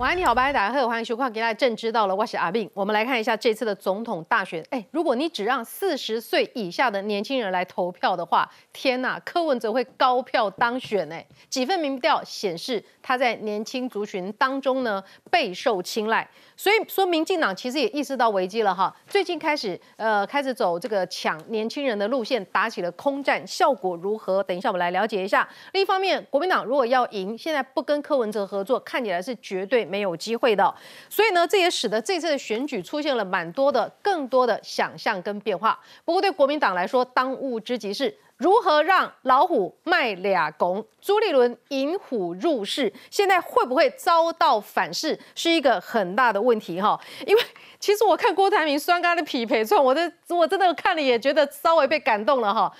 [0.00, 2.68] 晚安，你好，大家好，欢迎收看《给大家正知道了》，我是阿炳。
[2.74, 4.60] 我们来看一下这次的总统大选。
[4.70, 11.24] 哎，如果你只让四十岁以下的年轻人来投票的话，天呐，柯文哲会高票当选哎！
[11.48, 16.28] 几份民调显示，他在年轻族群当中呢备受青睐。
[16.56, 24.42] 所以说，民进党其实也意识到危机了哈，最近开始呃开始走这个抢年轻人的路线，打起了空战，效果如何？
[24.42, 25.48] 等一下我们来了解一下。
[25.72, 30.74] 另一方面，国民党如果要赢，现在不跟柯文哲合作，看起来是绝对没有机会的。
[31.08, 35.78] 所以呢，这也使得这次的选举出现了蛮多的、更多的想象跟变化。
[36.04, 38.16] 不过对国民党来说，当务之急是。
[38.36, 40.84] 如何让老虎卖俩拱？
[41.00, 47.00] 朱立伦引虎入室，现在会不会遭到反噬，是一个很大的问题哈。
[47.28, 47.42] 因为
[47.78, 52.70] 其实我看郭台铭双杆的匹配串，我的我真的看了也觉得稍微被感动了哈。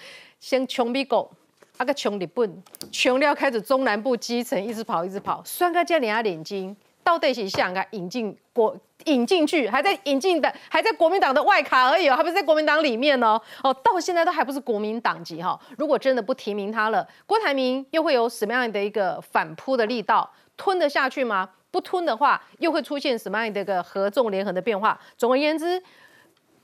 [0.40, 1.30] 先穷逼狗，
[1.78, 6.76] 那个穷日本，穷料开始中南部基层一直跑一直跑，双杆加两下眼睛。
[7.04, 13.40] 到底是想啊引进国引进去，还在引进的，还在国民党的外卡而已哦，还不是在国民党里面哦。
[13.62, 15.60] 哦，到现在都还不是国民党籍哈。
[15.76, 20.28] 如果真的不提名他了，郭台铭又会有什么样的一个反扑的力道？
[20.56, 21.50] 吞得下去吗？
[21.70, 24.98] 不吞的话，又会出现什么样的一个合纵连横的变化？
[25.18, 25.82] 总而言之。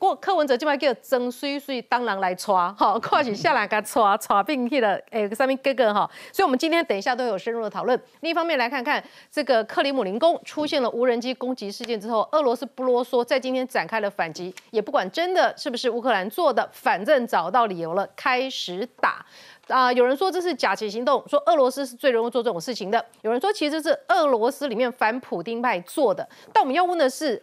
[0.00, 8.02] 过柯文哲今摆叫曾水水当然来抓，哈， 快起下来给他抓抓并去了，诶，上面哥哥哈，所以我们今天等一下都有深入的讨论。
[8.20, 19.22] 另一方面来看看这个克里姆林宫出现了无人机攻击事件之后，俄罗斯不啰嗦，在今天展开了反击，也不管真的是不是乌克兰做的，反正找到理由了，开始打。
[19.68, 23.04] 啊，有人说这是假旗行动，说俄罗斯是最容易做这种事情的。
[23.20, 26.26] 有人说其实是俄罗斯里面反普丁派做的。
[26.54, 27.40] 但我们要问的是。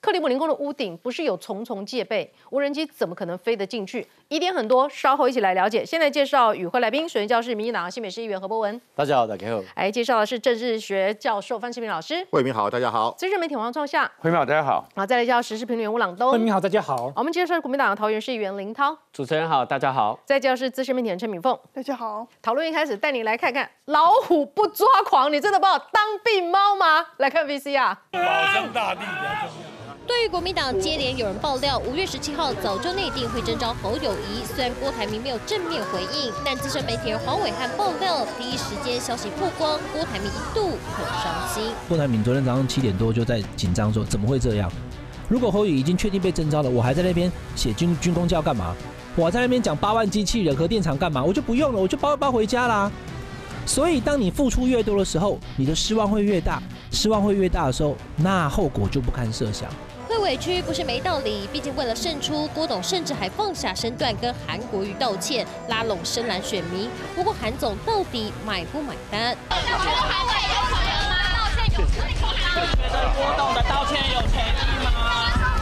[0.00, 4.06] 克里姆林宫的屋顶不是有重重戒备，无人机怎么可能飞得进去？
[4.28, 5.84] 疑点很多，稍后一起来了解。
[5.84, 9.60] 现在介绍与会来宾，首先教是民进党新北市议员何博文，大家好，大家好。
[9.74, 13.10] 来介绍的是政治学教授范世平老师，慧明好，大家好。
[13.18, 14.88] 资深媒体王创夏，魏明好，大家好。
[14.94, 17.12] 好，再来介绍时事评论员吴朗东，魏明好，大家好。
[17.16, 20.16] 我们介绍国民党的桃园市议员林涛，主持人好，大家好。
[20.24, 22.24] 再介绍是资深媒体人陈敏凤，大家好。
[22.40, 27.04] 讨论一开始，带你来看看老虎不抓狂，你真的把我当病猫吗？
[27.16, 28.20] 来看 VCR，保
[28.54, 29.68] 障大地比较重要。
[30.08, 41.74] 对于国民党接连有人爆料，五月十七号早就内定会征召侯友谊，虽然郭台铭没有正面回应，但资深媒体人黄伟汉爆料，第一时间消息曝光，郭台铭一度很伤心。
[41.86, 44.72] 郭台铭昨天早上七点多就在紧张说，怎么会这样？
[45.28, 48.74] 如果侯友已经确定被征召了，我还在那边写军军工教干嘛？
[49.14, 51.22] 我在那边讲八万机器人和电厂干嘛？
[51.22, 52.90] 我就不用了，我就包一包回家啦。
[53.66, 59.68] 所以当你付出越多的时候，你的失望会越大，失望会越大的时候，那后果就不堪设想。
[60.20, 66.90] 委屈不是没道理，毕竟为了胜出，郭董甚至还放下身段跟韩国瑜道歉，拉拢深蓝选民。
[67.14, 69.36] 不过韩总到底买不买单？
[69.50, 71.14] 觉得韩委有可能吗？
[71.34, 72.26] 道歉有诚意吗？
[72.76, 74.77] 觉得郭董的道歉有诚意吗？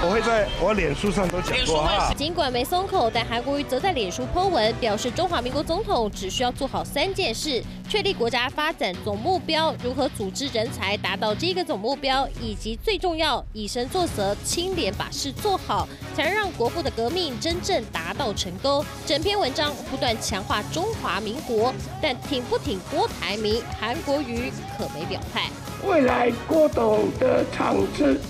[0.06, 2.14] 我会在我脸书上都讲过啊。
[2.16, 18.84] 尽管没松口，但韩国瑜则在脸书 po 文，表示中华民国总统只需要做好三件事：确立国家发展总目标，如何组织人才达到这个总目标，以及最重要，以身作则，清廉把事做好，才能让国父的革命真正达到成功。
[19.04, 25.50] 整篇文章不断强化中华民国，但挺不挺郭台铭，韩国瑜可没表态。
[25.84, 28.20] 未来郭董的场次。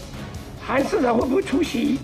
[0.66, 2.00] 韩市长会不会出席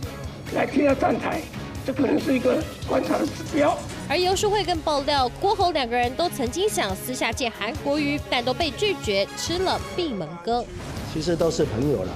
[0.55, 1.41] 来听他站台？
[1.84, 3.77] 这可能是一个观察的指标。
[4.09, 10.65] 而游淑慧更爆料，郭侯两个人都曾经想私下见韩国瑜，但都被拒绝，吃了闭门羹。
[11.12, 12.12] 其实都是朋友了，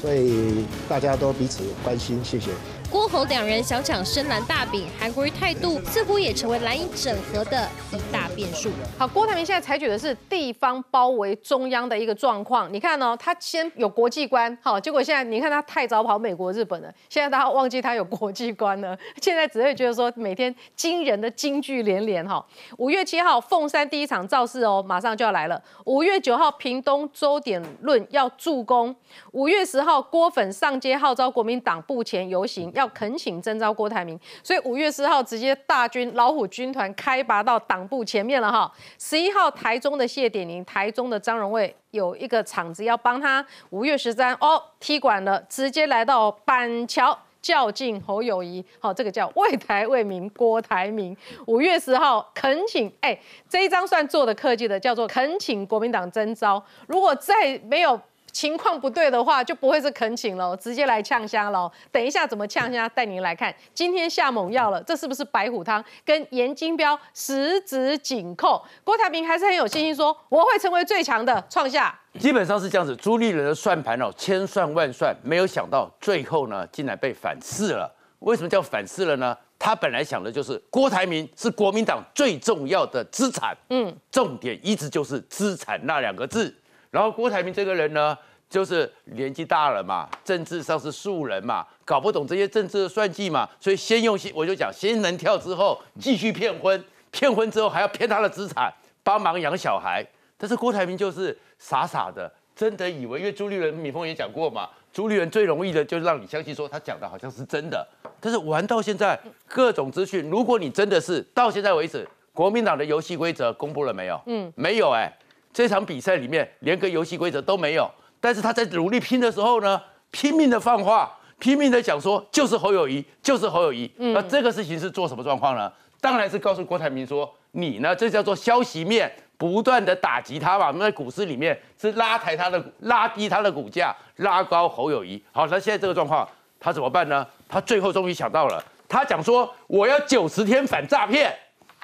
[0.00, 2.50] 所以大家都彼此关心，谢谢。
[2.96, 8.70] 郭侯两人想抢深蓝大饼，韩国瑜态度似乎也成为蓝营整合的一大变数。
[8.98, 12.72] 好，郭台铭现在采取的是地方包围中央的一个状况。
[12.72, 22.44] 你看哦，他先有国际观，好，结果现在你看他太早跑美国、日本了，现在大家忘记他有国际观了，现在只会觉得说每天惊人的金句连连哈。
[22.78, 25.62] 五月七号凤山第一场造势哦，马上就要来了。
[25.84, 28.96] 五月九号屏东周点论要助攻。
[29.32, 32.72] 五月十号郭粉上街号召国民党部前游行。
[32.74, 38.70] 要恳请征召郭台铭，所以五月四号直接大军老虎军团开拔到党部前面了哈。
[38.98, 43.44] 十一号台中的谢点宁，台中的张荣卫有一个场子要帮他。
[43.70, 51.16] 五月十三哦踢馆了，直接来到板桥较劲侯友谊，好这个叫为台为民郭台铭。
[51.46, 53.18] 五月十号恳请，哎
[53.48, 56.62] 这一张算做的客气的，叫做恳请国民党征召。
[56.86, 58.00] 如果再没有。
[58.36, 61.72] 情况不对的话，就不会是恳请喽，直接来呛虾喽。
[61.90, 63.54] 等一下怎么呛虾，带您来看。
[63.72, 65.82] 今天下猛药了，这是不是白虎汤？
[66.04, 68.62] 跟严金标十指紧扣。
[68.84, 71.98] 郭台铭还是很有信心说，我会成为最强的，创下。
[72.18, 77.90] 基本上是这样子，朱立伦的算盘哦，千算万算，没有想到最后呢，竟然被反噬了。
[78.18, 79.34] 为什么叫反噬了呢？
[79.58, 86.54] 他本来想的就是郭台铭是国民党最重要的资产，嗯，重点一直就是资产那两个字。
[86.96, 88.16] 然后郭台铭这个人呢，
[88.48, 98.72] 就是年纪大了嘛，政治上是素人嘛，搞不懂这些政治的算计嘛，所以先用心，我就讲先能跳之后继续骗婚，骗婚之后还要骗他的资产，
[99.02, 100.02] 帮忙养小孩。
[100.38, 104.66] 但是郭台铭就是傻傻的，真的以为，因为朱立伦、米峰也讲过嘛。
[104.90, 107.86] 朱立伦最容易的就是让你相信说他讲的好像是真的，
[108.18, 114.18] 但是玩到现在各种资讯，如果你真的是到现在为止，国民党的游戏规则公布了没有？
[114.24, 115.12] 嗯，没有哎，
[115.56, 117.90] 这场比赛里面连个游戏规则都没有。
[118.20, 119.80] 但是他在努力拼的时候呢，
[120.10, 123.90] 拼命的放话，拼命的讲说就是侯友谊，就是侯友谊。
[123.96, 125.72] 那这个事情是做什么状况呢？
[125.98, 129.10] 当然是告诉郭台铭说，你呢这叫做消息面。
[129.38, 135.22] 不断的打击他嘛，那股市里面是拉抬他的，拉低他的股价，拉高侯友谊。
[135.30, 136.26] 好，那现在这个状况，
[136.58, 137.26] 他怎么办呢？
[137.46, 141.30] 他最后终于想到了，他讲说我要九十天反诈骗，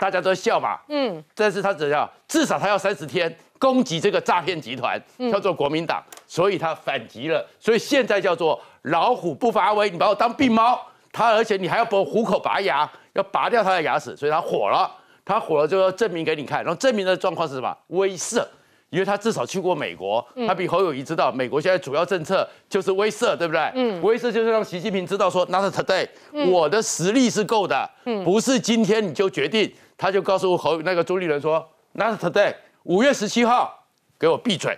[0.02, 0.80] 大家都笑嘛。
[0.88, 2.10] 嗯，但是他怎样？
[2.26, 5.00] 至少他要三十天攻击这个诈骗集团，
[5.30, 7.46] 叫做国民党，所以他反击了。
[7.60, 10.76] 所以现在叫做老虎不发威，你把我当病猫，
[11.12, 14.90] 他而且你还要把虎口拔牙，要拔掉他的牙齿，所以他火了。
[15.24, 17.72] 他火了就要证明给你看，然后证明的状况是什么？
[17.86, 18.44] 威慑，
[18.90, 23.70] 因为他至少去过美国，他比侯友谊知道美国现在主要政策就是威慑，对不对？
[23.76, 26.08] 嗯，威慑就是让习近平知道说，Not today，
[26.50, 29.72] 我的实力是够的，嗯不是今天你就决定。
[30.02, 32.52] 他就告诉侯那个朱立伦说，Not today，
[32.82, 33.84] 五月十七号
[34.18, 34.76] 给我闭嘴，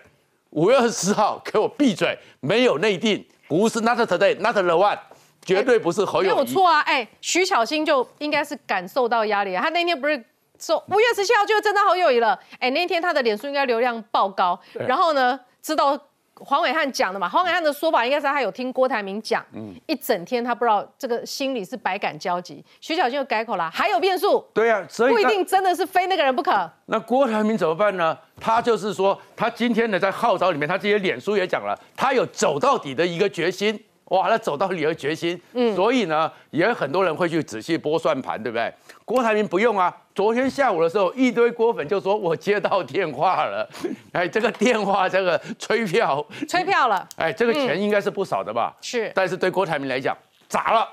[0.50, 4.98] 五月二十号给我闭嘴，没有内定，不是 Not today，Not the one。
[5.42, 6.34] 绝对不是侯友谊。
[6.34, 10.22] 没有错啊，哎，徐巧芯就应该是感受到压力，他那天不是。
[10.60, 15.98] 说五月十七号就真的好友谊了，哎，那天他的脸书应该流量爆高，然后呢，知道
[16.36, 17.28] 黄伟汉讲的嘛？
[17.28, 22.64] 黄伟汉的说法应该是他有听郭台铭讲，嗯，一整天他不知道这个心里是百感交集。
[22.80, 26.70] 徐小新又改口了，还有变数，对呀，所以不一定真的是非那个人不可。
[26.86, 28.18] 那郭台铭怎么办呢？
[28.40, 33.80] 他就是说，他今天呢在号召里面，他这些脸书也讲了，他有走到底的一个决心。
[34.06, 38.72] 哇，那走到你的决心，嗯，所以呢，也很多人会去仔细拨算盘，对不对？
[39.04, 43.68] 郭台铭不用啊，昨天下午的时候，一堆郭粉就说我接到电话了，
[44.12, 48.74] 哎，这个电话这个催票，催票了， 哎，这个钱应该是不少的吧？
[48.82, 50.16] 是，但是对郭台铭来讲
[50.48, 50.86] 砸了，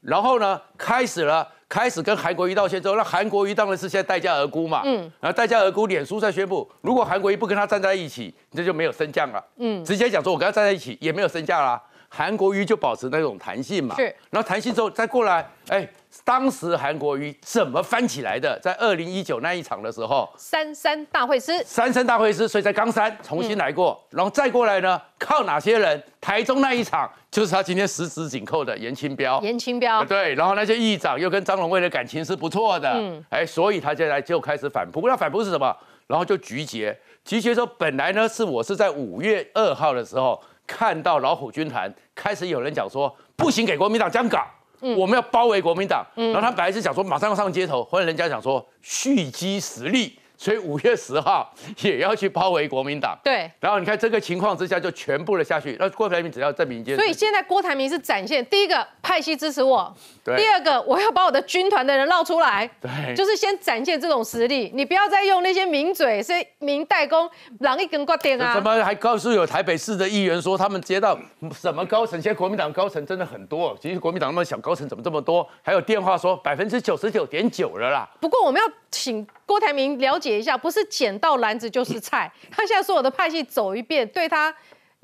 [0.00, 11.80] 然后呢，开始了，开始跟韩国瑜道歉之后，那韩国瑜当然是现在代价而沽嘛，嗯，然后代价而沽，脸书在宣布，如果韩国瑜不跟他站在一起，这就没有升降了，嗯，直接讲说我跟他站在一起也没有升降啦。
[12.16, 15.88] 韩国瑜就保持那种弹性嘛，是，然后弹性之后再过来，哎，
[16.22, 18.56] 当时韩国瑜怎么翻起来的？
[18.62, 26.00] 在二零一九那一场的时候，三三大会师，三三大会师，所以在冈山重新来过，然后再过来呢，靠哪些人？
[26.20, 35.76] 台中那一场就是他今天十指紧扣的严清标，严清标，对，然后那些议长又跟张荣惠的感情是不错的，嗯，哎，所以他现在就开始反扑，那反扑是什么？
[36.06, 40.40] 然后就集结，集结说本来呢是我是在五月二号的时候。
[40.66, 44.46] 看到老虎军团开始有人讲说不行，给国民党这样搞，
[44.80, 46.04] 我们要包围国民党。
[46.14, 50.18] 然后他本来是讲说马上要上街头，后来人家讲说蓄积实力。
[50.36, 53.48] 所以五月十号也要去包围国民党，对。
[53.60, 56.96] 然后你看这个情况之下就全部的下去，那郭台铭只要证明一件。
[56.96, 59.94] 所以现在郭台铭是展现第一个派系支持我，
[60.24, 64.72] 第二个我要把我的军团的人绕出来，对，就是先展现这种实力。
[64.74, 67.30] 你不要再用那些名嘴、是名代工，
[67.60, 68.54] 狼一根挂电啊。
[68.54, 71.18] 怎么还告诉有台北市的议员说他们接到
[71.52, 72.20] 什么高层？
[72.20, 75.46] 现在国民党高层真的很多，其实国民党那么小，高层怎么这么多？
[75.60, 78.08] 还有电话说百分之九十九点九了啦。
[78.18, 79.26] 不过我们要请。
[79.46, 82.32] 郭台铭了解一下，不是捡到篮子就是菜。
[82.50, 84.52] 他现在所有的派系走一遍，对他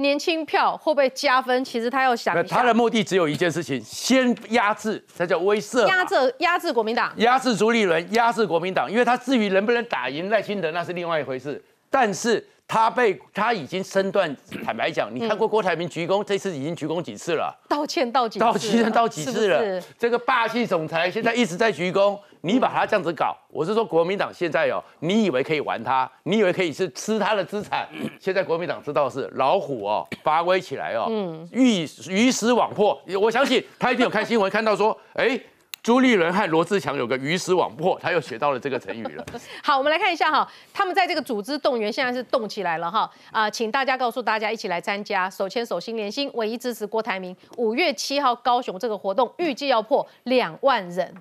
[0.00, 1.64] 年轻票会不会加分？
[1.64, 8.90] 其实他要想，他的目的只有一件事情：先压制，才叫威慑，压制压制国民党，压制朱立伦，压制国民党。
[8.90, 11.62] 因为他至于能不能打赢赖清德，那是另外一回事。
[11.88, 12.46] 但是。
[12.70, 14.32] 他被他已经身段，
[14.64, 17.52] 坦白讲，你看过郭台铭鞠躬，这次已经鞠躬几次了？
[17.68, 18.44] 道歉道几次？
[18.44, 19.82] 道歉道几次了？
[19.98, 26.08] 这个霸气总裁现在一直在鞠躬，你把他这样子搞，我是说国民党现在哦，你以为可以玩他？
[26.22, 27.88] 你以为可以是吃他的资产？
[28.20, 32.96] 现在国民党知道是老虎哦，发威起来哦，嗯，鱼鱼死网破。
[33.20, 35.40] 我相信他一定有看新闻，看到说，哎。
[35.82, 39.24] 朱立伦和罗志强有个鱼死网破，他又学到了这个成语了。
[39.64, 47.34] 好，我们来看一下哈，他们在这个组织动员现在是动起来了哈啊、请大家告诉大家一起来参加，手牵手心连心，唯一支持郭台铭。
[47.56, 51.14] 五月七号高雄这个活动预计要破两万人。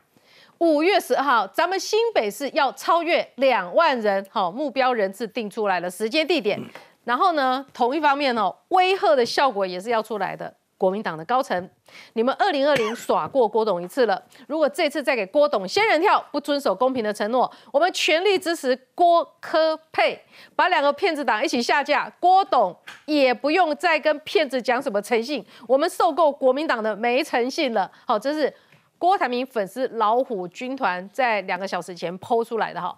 [0.57, 6.59] 五月十号，咱们新北市要超越两万人，好，目标人次定出来了，时间地点。
[7.05, 10.53] 然后呢，同一方面哦，威吓的效果也是要出来的。
[10.79, 11.69] 国民党的高层，
[12.13, 20.17] 你们二零二零耍过郭董一次了，如果这次再给郭董仙人跳，不遵守公平的承诺，我们全力支持郭科佩，
[20.55, 22.73] 把两个骗子党一起下架，郭董
[23.05, 27.91] 也不用再跟骗子讲什么诚信，我们受够国民党的没诚信了。
[28.07, 28.51] 好，这是
[28.97, 32.97] 郭台铭粉丝老虎军团在两个小时前剖出来的哈，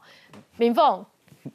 [0.57, 1.03] 明凤。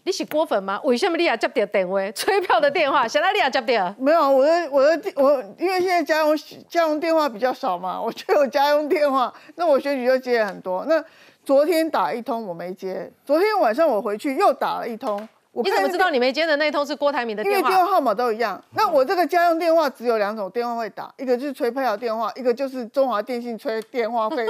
[0.04, 0.80] 你是郭粉吗？
[0.84, 2.00] 为什么你也接到电话？
[2.12, 3.94] 催票的电话， 现在你也接到？
[3.98, 6.36] 没有，我的我的我，因为现在家用
[6.68, 10.84] 家用电话比较少嘛， 我就有家用电话，那我选举就接了很多。
[10.88, 11.02] 那
[11.44, 15.28] 昨天打一通我没接，昨天晚上我回去又打了一通。
[15.56, 17.86] 我你怎么知道你没接的那通是郭台铭的因为电话？
[17.86, 18.62] 号码都一样。
[18.74, 24.46] 那我这个家用电话只有两种电话会打， 一个就是催配票电话，一个就是中华电信催电话费。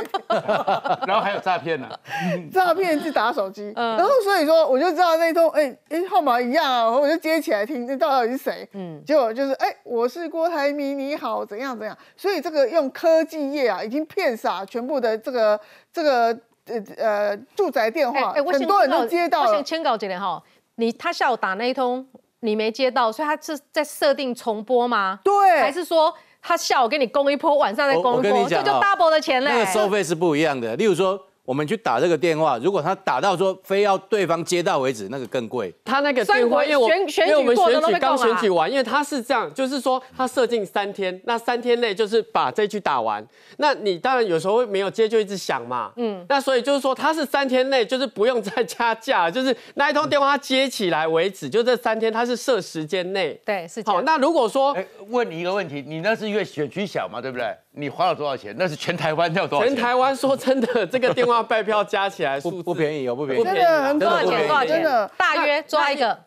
[1.07, 1.89] 然后还有诈骗呢，
[2.53, 8.69] 诈骗是打手机，嗯然后所以说我就知道那通哎哎、号码一样啊，我就接起来听，那到底是谁？
[8.73, 15.59] 嗯嗯，结果就是哎、我是郭台铭，你好，怎样怎样，所以这个用科技业啊，已经骗傻全部的这个
[15.93, 16.37] 这个
[16.67, 19.65] 呃呃住宅电话，很多人都接到了我先。
[19.65, 20.43] 签稿这点哈，
[20.77, 22.07] 你他下午打那一通
[22.41, 25.19] 你没接到，所以他是在设定重播吗？
[25.25, 29.51] 对，还是说他下午给你攻一波，晚上再攻一波，这就 double 的钱嘞？
[29.51, 30.77] 那个收费是不一样的。
[30.77, 35.73] 例如说，我们去打这个电话，如果他打到说非要对方接到为止，那个更贵。
[35.85, 43.25] 他那个电话，因为我选选举因为我们选举刚选举完，因为他是这样，就是说他设定三天，那三天内就是把这局打完。
[43.59, 53.41] 那你当然有时候没有接就一直响嘛，嗯，那所以就是说他是三天内就是不用再加价，就是那一通电话他接起来为止，就这三天他是设时间内。
[53.45, 57.55] 对，是这好，那如果说哎，问你一个问题，你那是因为选区小嘛，对不对？
[57.79, 58.55] 你花了多少钱？
[58.59, 59.75] 那是全台湾要多少钱？
[59.75, 63.45] 全台湾说真的，这个电话拜票加起来数不 不便宜哦，不便宜。
[63.45, 64.27] 真的很多少钱？
[64.27, 64.69] 真的不便宜多少钱？
[64.69, 66.19] 真的大约抓一个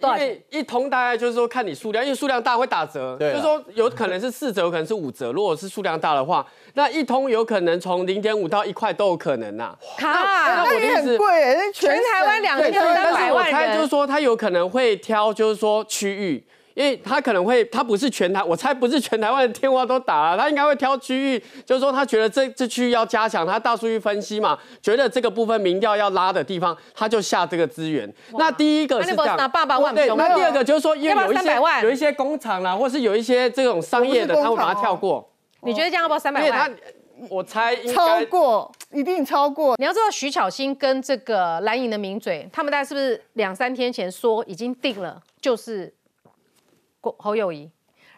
[0.00, 0.28] 多少钱？
[0.28, 5.32] 因为一通大概就是说看你数量，因为数量大会打折，对啊就是说有可能是四折，有可能是五折。
[5.32, 16.44] 如果是数量大的话， 那一通有可能从零点五到一块都有可能呐、那哈，那也很贵耶，那全台湾两千对，但三百万是我猜就是，说他有可能会挑，就是说区域。
[16.74, 28.12] 因为他可能会，他不是全台，我猜不是全台湾的电话都打了，他应该会挑区域，就是说他觉得这这区域要加强，他大数据分析嘛，觉得这个部分民调要拉的地方，他就下这个资源。
[28.32, 35.30] 那第一个是这样，爸爸万对，雄那第二个就是说，因为要不要有一300万些有一些工厂啦，或是有一些这种商业的，他会把它跳过，
[35.62, 36.76] 你觉得这样要不要三百因为他万？
[37.28, 39.76] 我猜应超该过，一定超过。
[39.78, 45.92] 你要知道，徐巧芯跟这个蓝营的名嘴，他们大概是不是两三天前说已经定了，就是
[47.02, 47.70] 郭侯友谊，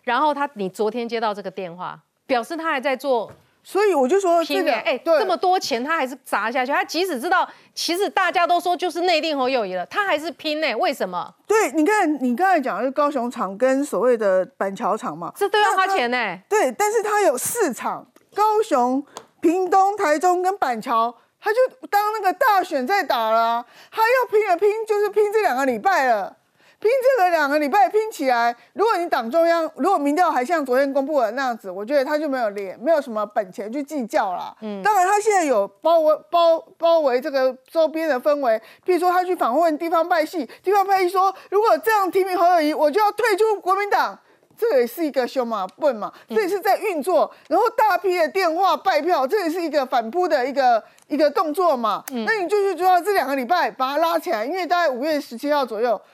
[0.05, 3.33] 然后他你昨天接到这个电话，表示他还在做
[3.65, 11.35] 所以我就说这个，拼哎、哎，对这么多钱他还是砸下去，他即使知道其实大家都说就是内定侯友谊了，他还是拼呢、为什么？
[11.47, 19.03] 对，你看你刚才讲的是高雄场跟所谓的板桥场嘛，这都要花钱呢、对，但是他有四场，高雄、
[19.41, 26.37] 屏东、台中跟板桥，他就当那个大选在打了啊、他要拼了拼，就是拼这两个礼拜了。
[26.85, 34.55] 拼这个两个礼拜拼起来，如果你党中央如果民调还像昨天公布的那样子，我觉得他就没有脸，没有什么本钱去计较啦。
[34.61, 44.19] 嗯，当然他现在有包围包包围这个周边的氛围，譬如说他去访问地方派系，地方派系说如果这样提名侯友谊，我就要退出国民党。
[44.57, 52.05] 这也是一个凶马笨嘛，这也是在运作，然后大批的电话拜票，这也是一个反扑的一个一个动作嘛。
[52.25, 56.01] 那你就是说这两个礼拜把它拉起来，因为大概五月十七号左右，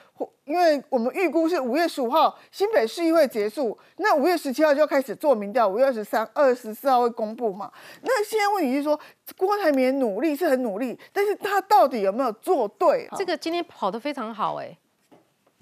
[0.51, 7.71] 因为我们预估是五月十五号新北市议会结束，那五月十七号就要开始做民调，五月二十三、二十四号会公布嘛。
[8.01, 8.99] 那现在问题是说，
[9.37, 13.07] 郭台铭努力是很努力，但是他到底有没有做对？
[13.15, 14.77] 这个今天跑得非常好哎、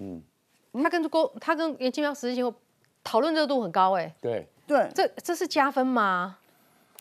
[0.00, 0.20] 嗯，
[0.82, 2.52] 他跟郭他跟严金彪实际情
[3.04, 6.38] 讨论热度很高哎、对，对这这是加分吗？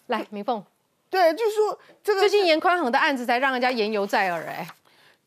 [0.06, 0.64] 来，明凤，
[1.10, 4.68] 对，就是说这个最近严宽恒的案子才让人家言犹在耳哎、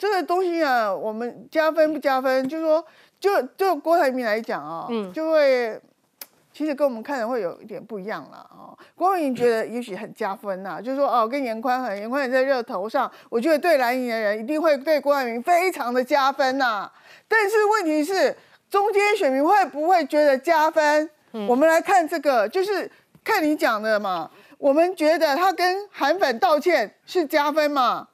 [0.02, 2.84] 这个东西啊，我们加分不加分，就是说，
[3.20, 5.80] 就就郭台铭来讲啊、嗯就会
[6.52, 16.90] 其实跟我们看的会有一点不一样啦啊、郭台铭觉得也许很加分呐、就是说哦，跟严宽很，严宽也在热头上，我觉得对蓝营的人一定会对郭台铭非常的加分呐、
[17.28, 18.36] 但是问题是，
[18.68, 21.08] 中间选民会不会觉得加分？
[21.46, 22.90] 我们来看这个，就是
[23.22, 24.28] 看你讲的嘛，
[24.58, 28.08] 我们觉得他跟韩粉道歉是加分嘛。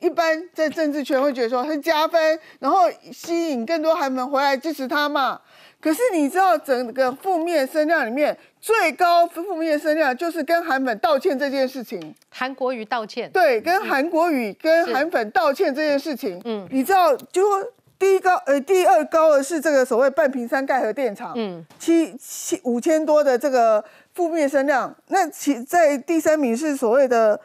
[0.00, 5.40] 一般在政治圈会觉得说是加分，然后吸引更多韩粉回来支持他嘛。
[5.80, 12.14] 可是你知道整个负面声量里面最高负面声量就是跟韩粉道歉这件事情。
[12.28, 17.66] 韩国瑜道歉，对，跟韩国瑜跟韩粉道歉这件事情，嗯，你知道就说
[17.98, 23.82] 第一高呃第二高的是这个所谓半屏山盖核电厂，嗯，七七五千多的这个
[24.14, 27.38] 负面声量，那其在第三名是所谓的。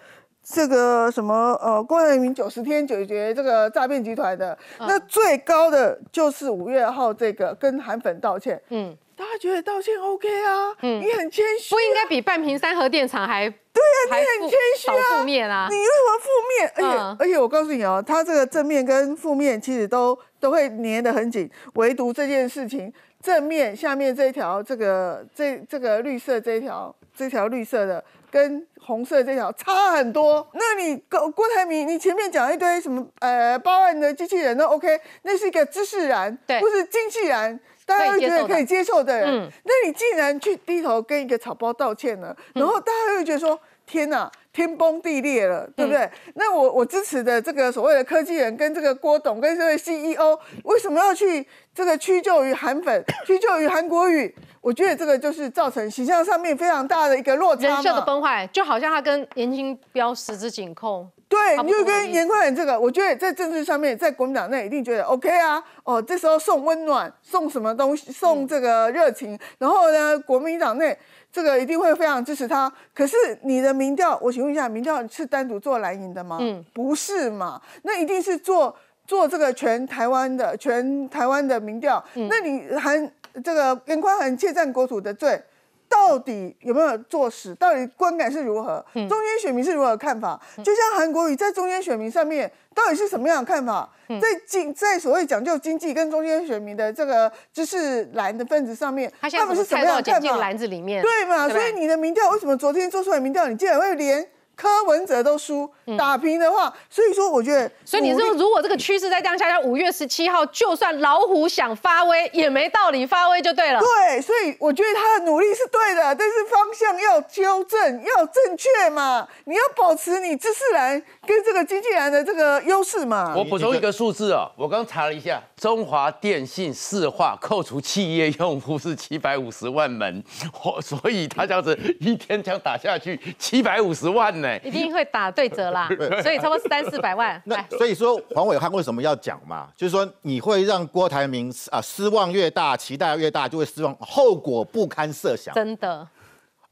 [0.48, 16.72] 这个什么呃，郭台铭九十天解决这个诈骗集团的，那最高的就是五月号这个跟韩粉道歉，嗯，大家觉得道歉 OK 啊，嗯，你很谦虚，不应该比半屏三和电厂还对啊，你很谦虚啊，负面啊，你为什么负面？
[16.75, 28.04] 而且而且我告诉你哦，他这个正面跟负面其实都都会粘得很紧，唯独这件事情正面下面这一条这个这这个绿色这一条这条绿色的。
[28.32, 46.08] 跟红色这条差很多，那你郭郭台铭，你前面讲一堆什么呃八万的机器人都 OK，那是一个知识人，对，不是经济人，大家会觉得可以接受的人，那你竟然去低头跟一个草包道歉了，然后大家会觉得说天哪，天崩地裂了，对不对？
[46.36, 54.34] 那我我支持的这个所谓的科技人跟这个郭董跟这位 CEO，为什么要去这个屈就于韩粉，屈就于韩国语？
[54.66, 61.06] 我觉得这个就是造成形象上面非常大的一个落差人设的崩坏，就好像他跟严清标十指紧扣。
[61.30, 65.64] 对，你就跟严宽仁这个，我觉得在政治上面，在国民党内一定觉得 OK 啊。
[65.84, 70.98] 哦，这时候送温暖，送什么东西，送这个热情，然后呢，国民党内
[71.32, 72.72] 这个一定会非常支持他。
[72.92, 76.40] 可是你的民调，我请问一下，民调是单独做蓝营的吗？
[76.42, 77.62] 嗯，不是嘛？
[77.84, 82.04] 那一定是做做这个全台湾的全台湾的民调。
[82.16, 83.12] 那你还？
[83.44, 85.42] 这个严宽很窃占国土的罪，
[85.89, 87.54] 到底有没有坐实？
[87.56, 88.84] 到底观感是如何？
[88.94, 90.39] 中间选民是如何看法？
[90.58, 93.89] 就像韩国瑜在中间选民上面，到底是什么样的看法？
[94.08, 100.38] 在经在所谓讲究经济跟中间选民的这个知识蓝的分子上面，他们是什么样的看法？
[100.38, 101.50] 篮子里面对嘛？
[101.50, 104.27] 所以你的民调为什么昨天做出来民调，你竟然会连？
[104.56, 113.79] 柯文哲都输打平的话，所以说我觉得，所以你说如果这个趋势再这样下去，五月十七号就算老虎想发威也没道理发威就对了。
[113.79, 119.27] 对，所以我觉得他的努力是对的，但是方向要纠正，要正确嘛。
[119.44, 123.34] 你要保持你知识蓝跟这个经济蓝的这个优势嘛。
[123.36, 130.24] 我补充一个数字哦，我刚查了一下，中华电信市话扣除企业用户是七百五十万门，
[130.82, 134.45] 所以他这样子一天这样打下去七百五十万。
[134.64, 135.90] 一定会打对折啦，
[136.24, 137.42] 所以差不多三四百万。
[137.46, 139.70] 那所以说黄伟汉为什么要讲嘛？
[139.75, 145.53] 就是说你会让郭台铭啊失望越大，期待越大，就会失望，后果不堪设想。
[145.55, 146.08] 真的？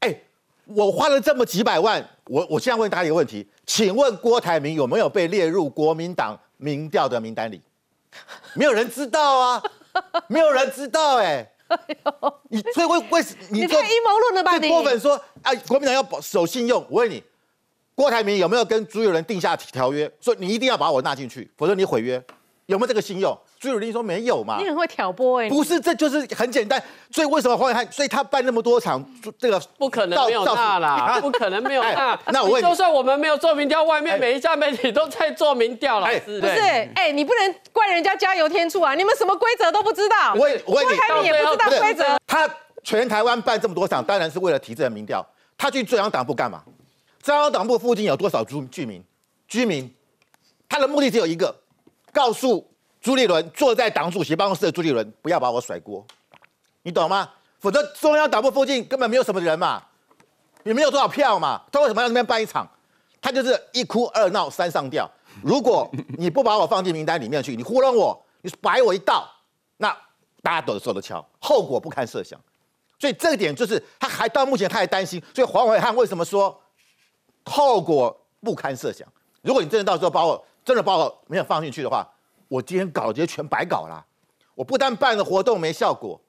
[0.00, 0.14] 哎，
[0.66, 7.60] 我花了这么几百万，我我现在问大家一个问题，请问郭台铭有没有被列入国民党民调的名单里？
[8.54, 9.62] 没有人知道啊，
[10.28, 11.50] 没有人知道哎。
[12.50, 14.56] 你所以为为你太阴谋论了吧？
[14.58, 17.22] 你郭粉说哎，国民党要保守信用，我问你。
[17.94, 22.22] 郭台铭有没有跟朱友仁定下条约，说你一定要把我纳进去，否则你毁约？
[22.66, 23.38] 有没有这个信用？
[23.60, 24.56] 朱友仁说没有嘛。
[24.58, 25.48] 你很会挑拨哎。
[25.50, 26.82] 不是，这就是很简单。
[27.10, 27.86] 所以为什么黄伟汉？
[27.92, 29.04] 所以他办那么多场，
[29.38, 32.18] 这个不可能没有纳啦，不可能没有纳。
[32.28, 36.08] 那我问你，就算我们没有做民调，外面每一家媒体都在做民调了。
[36.24, 38.94] 不是，哎，你不能怪人家加油添醋啊！
[38.94, 40.32] 你们什么规则都不知道。
[40.34, 42.04] 我我郭台铭也不知道规则。
[42.26, 42.48] 他
[42.82, 45.24] 全台湾办这么多场，当然是为了提这个民调。
[45.56, 46.62] 他去中央党部干嘛？
[47.24, 49.02] 中央党部附近有多少居居民？
[49.48, 49.90] 居民，
[50.68, 51.56] 他的目的只有一个，
[52.12, 56.06] 告诉朱立伦坐在党主席办公室的朱立伦，不要把我甩锅，
[56.82, 57.30] 你懂吗？
[57.60, 59.82] 否则中央党部附近根本没有什么人嘛，
[60.64, 62.68] 也没有多少票嘛，他为什么要那边办一场？
[63.22, 65.10] 他就是一哭二闹三上吊。
[65.42, 69.26] 如果你不把我放进名单里面去，你糊弄我，你摆我一道，
[69.78, 69.88] 那
[70.42, 72.38] 大家都受得敲，后果不堪设想。
[72.98, 75.22] 所以这个点就是他还到目前他还担心。
[75.34, 76.60] 所以黄伟汉为什么说？
[77.44, 79.06] 后果不堪设想。
[79.42, 82.08] 如果你真的到时候把我真的把我没有放进去的话，
[82.48, 84.04] 我今天搞这些全白搞了。
[84.54, 86.20] 我不但办了活动没效果，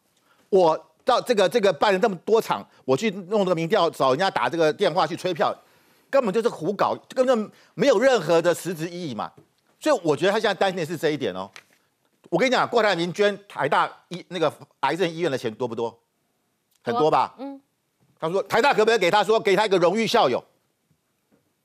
[0.49, 5.55] 我到这个这个办了这么多场，我去弄这个民调，找人家打这个电话去催票，
[6.09, 9.31] 根本就是胡搞，根本没有任何的实质意义嘛。
[9.79, 11.49] 所以我觉得他现在担心的是这一点哦。
[12.29, 15.95] 我跟你讲，郭台铭捐台大医那个癌症医院的钱多不多？
[16.83, 17.35] 很多吧？
[17.37, 17.61] 嗯。
[18.19, 20.43] 他说台大可不可以给他说给他一个荣誉校友？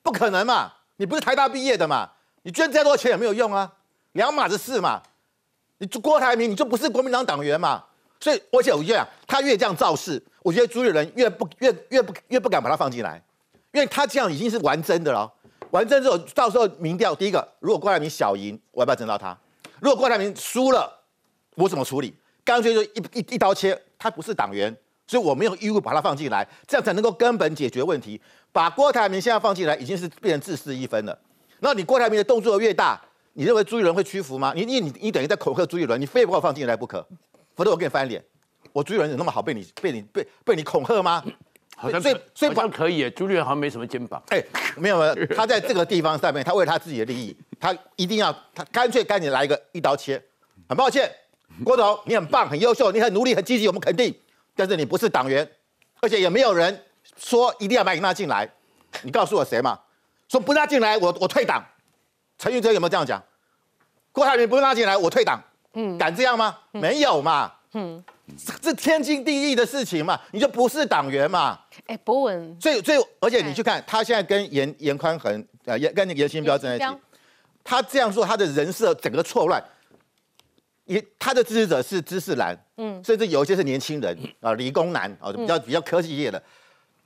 [0.02, 0.72] 不可能嘛！
[0.96, 2.10] 你不是台大毕业的嘛？
[2.42, 3.70] 你捐再多钱也没有用啊，
[4.12, 5.02] 两码子事嘛。
[5.78, 7.84] 你郭台铭，你就不是国民党党员嘛？
[8.20, 13.22] 所以，而且我就讲，他越这样造势，我觉得朱立伦越不越越不越不敢把他放进来，
[13.72, 15.30] 因为他这样已经是玩真的了。
[15.70, 19.36] 玩真之后，到时候民调第一个，如果郭台铭小赢，我要不要整到他？
[19.80, 20.92] 如果郭台铭输了，
[21.54, 22.14] 我怎么处理？
[22.44, 28.20] 干脆就一一一刀切，他不是党员，所以我没有义务把他放进来，这样才能够根本解决问题。
[28.52, 31.16] 把郭台铭现在放进来，已经是变成自私一分了。
[31.60, 33.00] 那你郭台铭的动作越大，
[33.34, 34.52] 你认为朱立伦会屈服吗？
[34.54, 37.06] 你你你你等于在恐吓朱立伦，你非不把我放进来不可，
[37.54, 38.22] 否则我跟你翻脸。
[38.72, 41.24] 我朱立伦有那么好被你被你被被你恐吓吗？
[41.76, 44.22] 好像所以所以好像可以耶，朱立伦好像没什么肩膀。
[44.28, 44.42] 哎，
[44.76, 50.22] 没有没有，他在这个地方上面，他为了他自己的利益，他一定要他干脆赶紧来一个一刀切。
[50.68, 51.10] 很抱歉，
[51.64, 54.14] 郭总，你很棒，很优秀，你很努力，很积极，我们肯定。
[54.54, 55.48] 但是你不是党员，
[56.00, 56.84] 而且也没有人
[57.20, 58.50] 说一定要把你拉进来。
[59.02, 59.78] 你告诉我谁嘛？
[60.28, 61.62] 说不拉进来，我我退党。
[62.38, 63.22] 陈玉哲有没有这样讲？
[64.10, 65.40] 郭台铭不拉进来，我退党。
[65.74, 66.58] 嗯，敢这样吗？
[66.72, 67.52] 没有嘛。
[67.74, 68.02] 嗯，
[68.60, 71.60] 这天经地义的事情嘛，你就不是党员嘛。
[71.86, 76.96] 哎，博文，所以所以，而且你去看他现在跟严严宽恒呃严跟那个严新标站在一起，
[77.62, 79.62] 他这样说，他的人设整个错乱。
[80.86, 86.42] 也他的支持者是知识男，嗯，甚至有一些是年轻人啊，理工男啊，比较比较科技业的。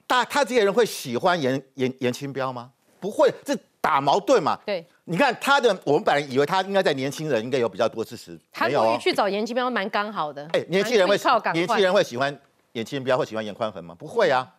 [0.06, 2.70] 大他这些人会喜欢严严严清标吗？
[3.00, 4.58] 不会，这打矛盾嘛。
[4.64, 8.98] 对，你看他的，我们本来以为他应该在年轻人应该有比较多支持，他没有哦。
[9.00, 10.48] 去找严清标蛮刚好的。
[10.52, 11.18] 哎，年轻人会
[11.52, 12.40] 年轻人会喜欢
[12.72, 13.94] 严清标，会喜欢严宽恒吗？
[13.98, 14.50] 不会啊。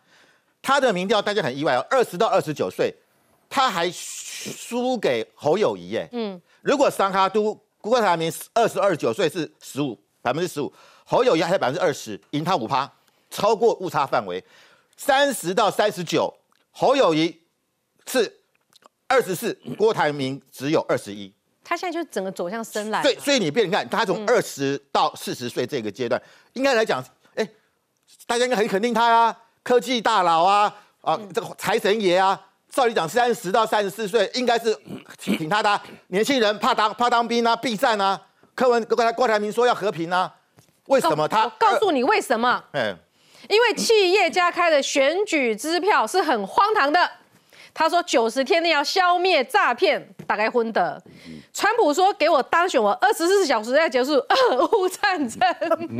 [0.62, 2.94] 他的民调大家很意外哦，二十到二十九岁，
[3.48, 6.08] 他还输给侯友谊耶。
[6.12, 10.72] 嗯，如果桑哈都郭台铭二十二九岁是十五百分之十五，
[11.04, 12.88] 侯友谊还有百分之二十，赢他五趴，
[13.30, 14.42] 超过误差范围。
[14.96, 16.32] 三十到三十九，
[16.70, 17.42] 侯友谊
[18.06, 18.40] 是
[19.06, 21.32] 二十四，郭台铭只有二十一。
[21.62, 23.02] 他现在就整个走向深蓝。
[23.02, 26.20] 所以，所以你变，你看他从二十到四十岁这个阶段，
[26.54, 27.04] 应该来讲，
[27.34, 27.48] 哎，
[28.26, 32.40] 大家应该很肯定他啊，科技大佬啊，啊，这个财神爷啊。
[32.68, 34.76] 照理讲，三十到三十四岁应该是
[35.18, 38.20] 挺挺他的啊、年轻人，怕当怕当兵啊，避战啊。
[38.54, 40.34] 柯文郭台郭台铭说要和平啊，
[40.86, 41.44] 为什么他？
[41.44, 42.62] 我告诉你为什么？
[42.72, 42.94] 哎，
[43.48, 47.10] 因为企业家开的选举支票是很荒唐的。
[47.72, 51.02] 他说九十天内要消灭诈骗，大概昏的。
[51.52, 55.40] 川普说给我当选，我二十四小时要结束俄乌战争。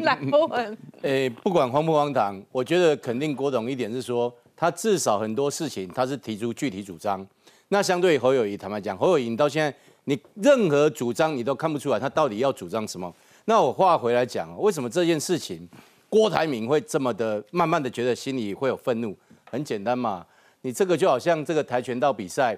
[0.03, 7.27] 来问， 诶，不管荒不荒唐，我觉得肯定郭董一点是说，他至少很多事情他是提出具体主张。
[7.69, 13.13] 那相对于侯友谊，坦白讲，侯友谊你到现在你任何主张你都看不出来他到底要主张什么。
[13.45, 15.69] 那我话回来讲，为什么这件事情
[16.09, 19.17] 郭台铭会这么的慢慢的觉得心里会有愤怒？
[19.51, 20.25] 很简单嘛，
[20.63, 22.57] 你这个就好像这个跆拳道比赛，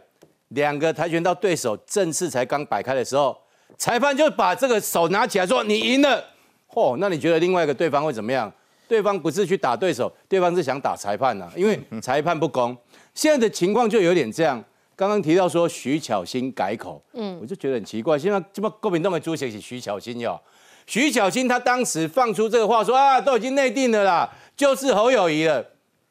[0.49, 3.37] 两个跆拳道对手正式才刚摆开的时候，
[3.77, 6.25] 裁判就把这个手拿起来说你赢了。
[6.71, 8.53] 嚯、那你觉得另外一个对方会怎么样？
[8.87, 12.77] 对方不是去打对手，对方是想打裁判呐、啊因为裁判不公。
[13.15, 14.63] 现在的情况就有点这样。
[14.97, 18.19] 刚刚提到说徐巧芯改口，嗯，我就觉得很奇怪。
[18.19, 20.41] 现在这么国民党的主席是徐巧芯哟，
[20.89, 25.63] 徐巧芯他当时放出这个话说啊，都已经内定了啦，就是侯友谊了。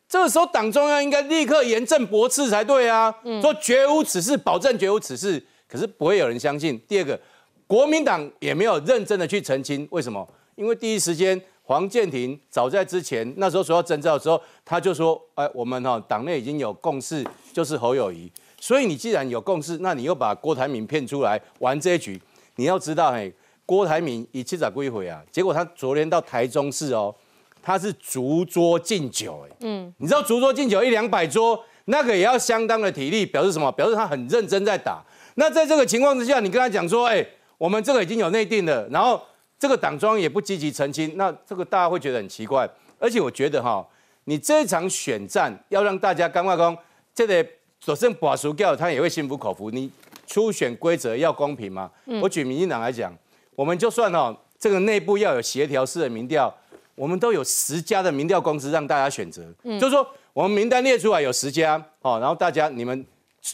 [0.08, 3.12] 这个时候党中央应该立刻严正驳斥才对啊，
[3.42, 5.44] 说绝无此事，保证绝无此事。
[5.68, 6.80] 可是不会有人相信。
[6.88, 7.20] 第二个，
[7.66, 10.26] 国民党也没有认真的去澄清，为什么？
[10.54, 18.32] 因为第一时间黄建庭早在之前那时候说要征召的时候，他就说，哎，我们哈、党内已经有共识，就是侯友谊。
[18.62, 22.22] 所以你既然有共识，那你又把郭台铭骗出来玩这一局，
[22.56, 23.34] 你要知道，嘿，
[23.68, 27.14] 郭台铭一七早归回啊，结果他昨天到台中市哦，
[27.62, 33.70] 他是逐桌敬酒，哎，嗯，你知道逐桌敬酒一两百桌，那个也要相当的体力，表示什么？
[33.74, 35.04] 表示他很认真在打。
[35.36, 37.24] 那在这个情况之下，你跟他讲说，哎，
[37.58, 39.22] 我们这个已经有内定了，然后
[39.60, 42.68] 这个党中央也不积极澄清，那这个大家会觉得很奇怪。
[42.98, 43.86] 而且我觉得哈，
[44.24, 46.76] 你这一场选战要让大家赶快讲，
[47.14, 47.46] 这个
[47.82, 49.70] 所剩把输掉，他也会心服口服。
[49.70, 49.92] 你
[50.26, 51.92] 初选规则要公平嘛？
[52.22, 53.14] 我举民进党来讲，
[53.58, 56.56] 我们就算哦，这个内部要有协调式的民调，
[56.94, 63.04] 我们都有十家的民调公司让大家选择，就是说我们名单列出来有十家，哦，然后大家你们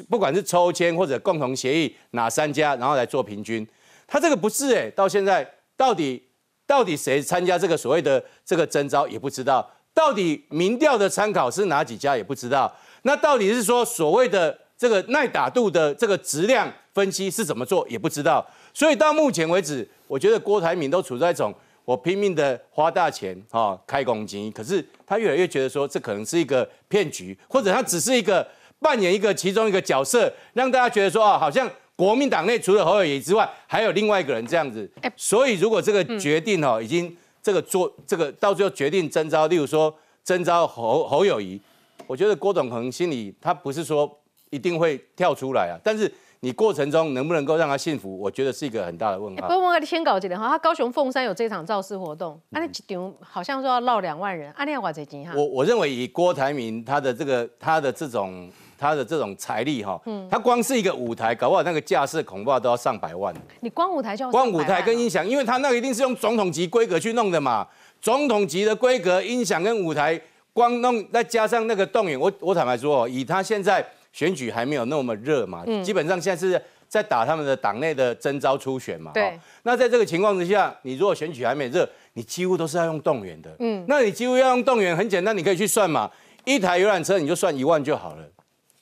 [0.09, 3.65] 不管是抽签或者共同协议哪三家，然后来做平均。
[4.05, 6.21] 他这个不是哎，到现在到底
[6.67, 12.75] 到底谁参加这个所谓的这个征招也不知道，到底民调的参考是哪几家也不知道。
[13.03, 18.45] 那到底是说所谓的这个耐打度的这个质量分析是怎么做也不知道。
[18.73, 21.53] 所以到目前为止，我觉得郭台铭都处在一种
[21.85, 28.47] 我拼命的花大钱啊、哦、开公金，可是他越来越觉得说这可能是一个骗局，或者他只是一个
[28.79, 34.89] 扮演一个其中一个角色，让大家觉得说啊，好像国民党内除了侯友谊之外，还有另外一个人这样子。
[35.15, 41.61] 所以如果这个决定哦，已经这个做这个到最后决定征召，例如说征召侯侯友谊，
[42.07, 44.09] 我觉得郭董可能心里他不是说
[44.49, 46.11] 一定会跳出来啊，但是
[46.43, 49.47] 你过程中能不能够让他幸福，我觉得是一个很大的问号。
[49.47, 55.31] 不过我你先搞几点哈，他高雄凤山有这场造势活动，啊那一场好像说要绕两万人，啊你要多少钱哈？
[55.37, 63.33] 我我认为以郭台铭他的这个他的这种他的这种财力哈，嗯他光是一个舞台，搞不好那个架势恐怕都要上百万。
[63.61, 67.65] 你光舞台就要光舞台跟音响，因为他那个一定是用总统级规格去弄的嘛，
[68.01, 70.19] 总统级的规格，音响跟舞台
[70.51, 75.83] 光弄，再加上那个动员，我我坦白说哦，以他现在选举还没有那么热嘛，嗯。
[75.83, 79.23] 基本上现在是在打他们的党内的征召初选嘛，对。
[79.23, 79.33] 哦。
[79.63, 83.81] 那在这个情况之下，你如果选举还没热，你几乎都是要用动员的，嗯。
[83.81, 86.09] 嗯，那你几乎要用动员，很简单，你可以去算嘛，
[86.45, 88.23] 一台游览车你就算一万就好了，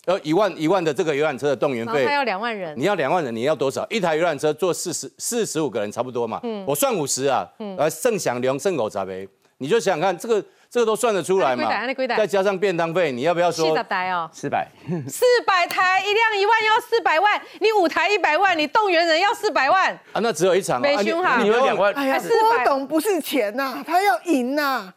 [0.06, 2.06] 呃，一万一万的这个游览车的动员费。
[2.06, 3.88] 他，要两万人，你要两万人，你要多少？
[3.90, 6.40] 一台游览车坐四十四十五个人差不多嘛。
[6.44, 6.66] 嗯。
[6.68, 9.26] 我算五十啊，呃，剩享量剩狗杂呗，
[9.60, 11.70] 你就想想看，这个这个都算得出来嘛。
[12.16, 14.66] 再加上便当费，你要不要四说十台哦，四百，
[15.10, 20.22] 四百台一辆一万要四百万，你五台一百万，你动员人要四百万，啊？
[20.22, 24.94] 那只有一场没凶哈你你有两万，哎呀，是郭董不是钱呐、他要赢呐、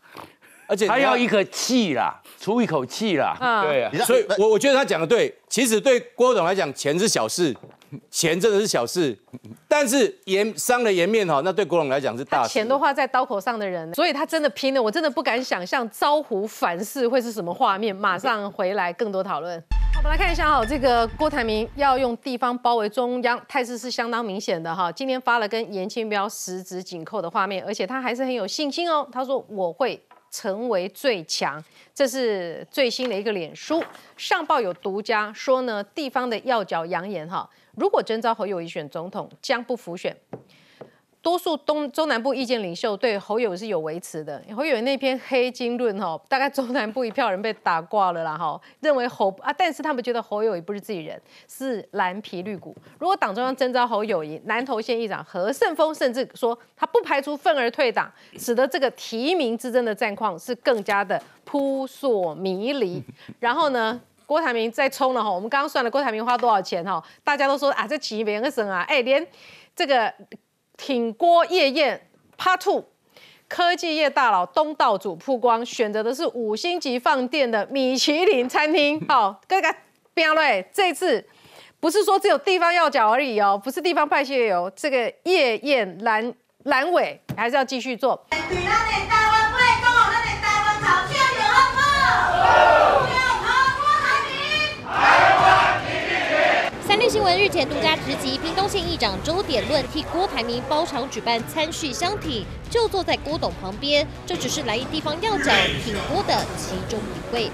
[0.69, 3.65] 而且他要一个气啦，出一口气啦，嗯。
[3.65, 3.91] 对啊。
[4.05, 7.53] 所以我我觉得他讲的对，其实对郭董来讲，钱是小事，
[8.11, 9.17] 钱真的是小事，
[9.69, 12.51] 但是颜伤了颜面哈，那对郭董来讲是大事。
[12.51, 17.95] 钱都花在刀口上的人，所以他真的拼了，我真的不敢想象招呼反噬会是什么画面。
[17.95, 19.63] 马上回来更多讨论。
[19.95, 24.91] 好，我们来看一下哈，这个郭台铭要用地方包围中央，态势是相当明显的哈。
[24.91, 29.09] 今天发了跟严清标十指紧扣的画面，而且他还是很有信心哦。
[29.13, 30.01] 他说我会。
[30.37, 31.63] 成为最强，
[31.95, 33.81] 这是最新的一个脸书
[34.17, 40.17] 上报有独家说呢，地方的要角扬言哈，如果征召侯友谊选总统，将不服选。
[41.21, 44.43] 多数东中南部意见领袖对侯友宜是有维持的。
[44.55, 52.77] 侯友宜那篇黑金论哈，大概中南部一票人被打挂了啦哈，认为侯啊，但是他们觉得侯友宜不是自己人，是蓝皮绿骨。
[52.99, 63.03] 如果党中央征召侯友宜，南投县议长何胜峰甚至说他不排除愤而退党，使得这个提名之争的战况是更加的扑朔迷离。
[63.41, 63.99] 然后呢？
[64.27, 69.27] 郭台铭在冲了哈，我们刚刚算了郭台铭花多少钱哈，大家都说啊，这起别个省啊，哎，连
[69.77, 70.13] 这个
[70.77, 72.09] 挺郭夜宴
[72.39, 72.85] Part Two，
[73.49, 79.01] 科技业大佬东道主曝光，选择的是五星级饭店的米其林餐厅。
[79.09, 79.63] 好， 各位
[80.15, 81.27] 边瑞，这次
[81.81, 86.33] 不是说只有地方要角而已哦，不是地方派系哦，这个夜宴蓝
[86.65, 88.25] 蓝尾还是要继续做。
[88.31, 91.93] 对咱的台湾话讲，咱的台湾头像有好不好？
[93.11, 93.47] 有好
[93.79, 94.33] 郭台铭。
[96.87, 105.53] 三立新闻日前独家直击，屏东县议长周点论替郭台铭包场举办餐叙相挺，就坐在郭董旁边，这只是来一地方要角
[105.85, 107.53] 挺郭的其中一位。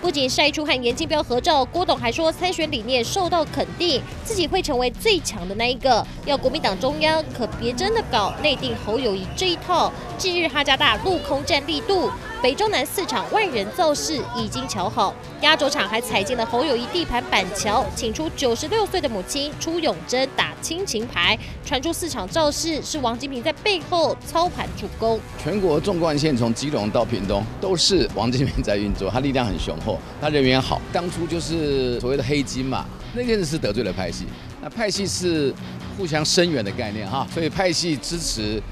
[0.00, 6.06] 不仅晒出和严金彪合照，郭董还说参选理念受到肯定，自己会成为最强的那一个。
[6.24, 9.92] 要国民党中央可别真的搞内定侯友谊这一套。
[10.16, 12.08] 近日哈加大陆空战力度，
[12.44, 25.18] 北中南四场万人造势已经瞧好，压轴场还踩进了侯友谊地盘板桥，请出九十六岁的母亲出永贞打亲情牌，传出四场造势是王金平在背后操盘助攻。
[25.42, 30.78] 全国纵贯线从基隆到屏东都是王金平在运作，他力量很雄厚，他人缘好。
[30.92, 34.26] 当初就是所谓的黑金嘛，那件事是得罪了派系，
[34.60, 35.50] 那派系是
[35.96, 38.62] 互相声援的概念哈，所以派系支持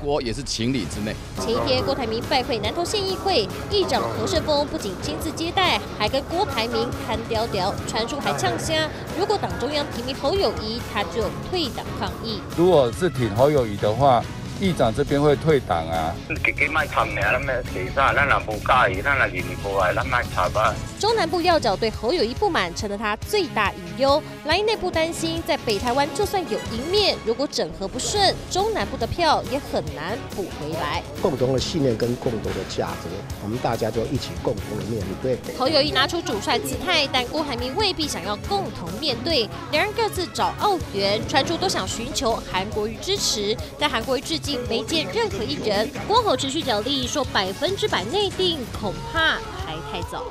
[0.00, 1.14] 郭也是情理之内。
[1.40, 12.40] 前一天，郭台铭拜会南投县议会议长何胜峰，不仅亲自接待，还跟郭台铭谈屌屌，传出还呛虾，如果党中央提名侯友谊，他就退党抗议。
[12.56, 14.22] 如果是挺侯友谊的话，
[14.60, 16.14] 议长这边会退党啊。
[16.28, 20.74] 自己卖参名，咱要其他，咱若无介意，咱若认无爱，咱卖插吧。
[20.98, 24.20] 中南部要角对侯友谊不满，成了他最大隐忧。
[24.46, 31.02] 蓝营内部担心，在北台湾就算有赢面，如果整合不顺，中南部的票也很难补回来。
[31.22, 33.08] 共同的信念跟共同的价值，
[33.44, 35.38] 我们大家就一起共同的面对。
[35.56, 45.88] 侯友谊拿出主帅姿态，但郭台铭未必想要共同面对，两人各自找澳元，传出都想寻求韩国瑜支持，但韩国瑜至今没见任何一人。
[46.06, 50.24] 郭侯持续角力，说百分之百内定，恐怕还太早。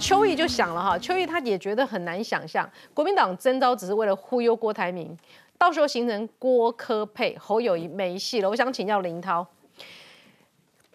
[0.00, 5.16] 邱毅就想了哈，邱毅他也觉得很难想象，国民党征召只是为了忽悠郭台铭，
[5.56, 8.50] 到时候形成郭科配，侯友谊没戏了。
[8.50, 9.46] 我想请教林涛，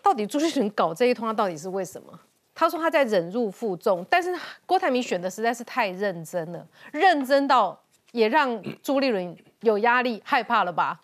[0.02, 2.20] 到底朱立伦搞这一通，他到底是为什么？
[2.54, 4.36] 他说他在忍辱负重，但是
[4.66, 7.80] 郭台铭选的实在是太认真了，认真到
[8.12, 11.00] 也让朱立伦有压力、害怕了吧？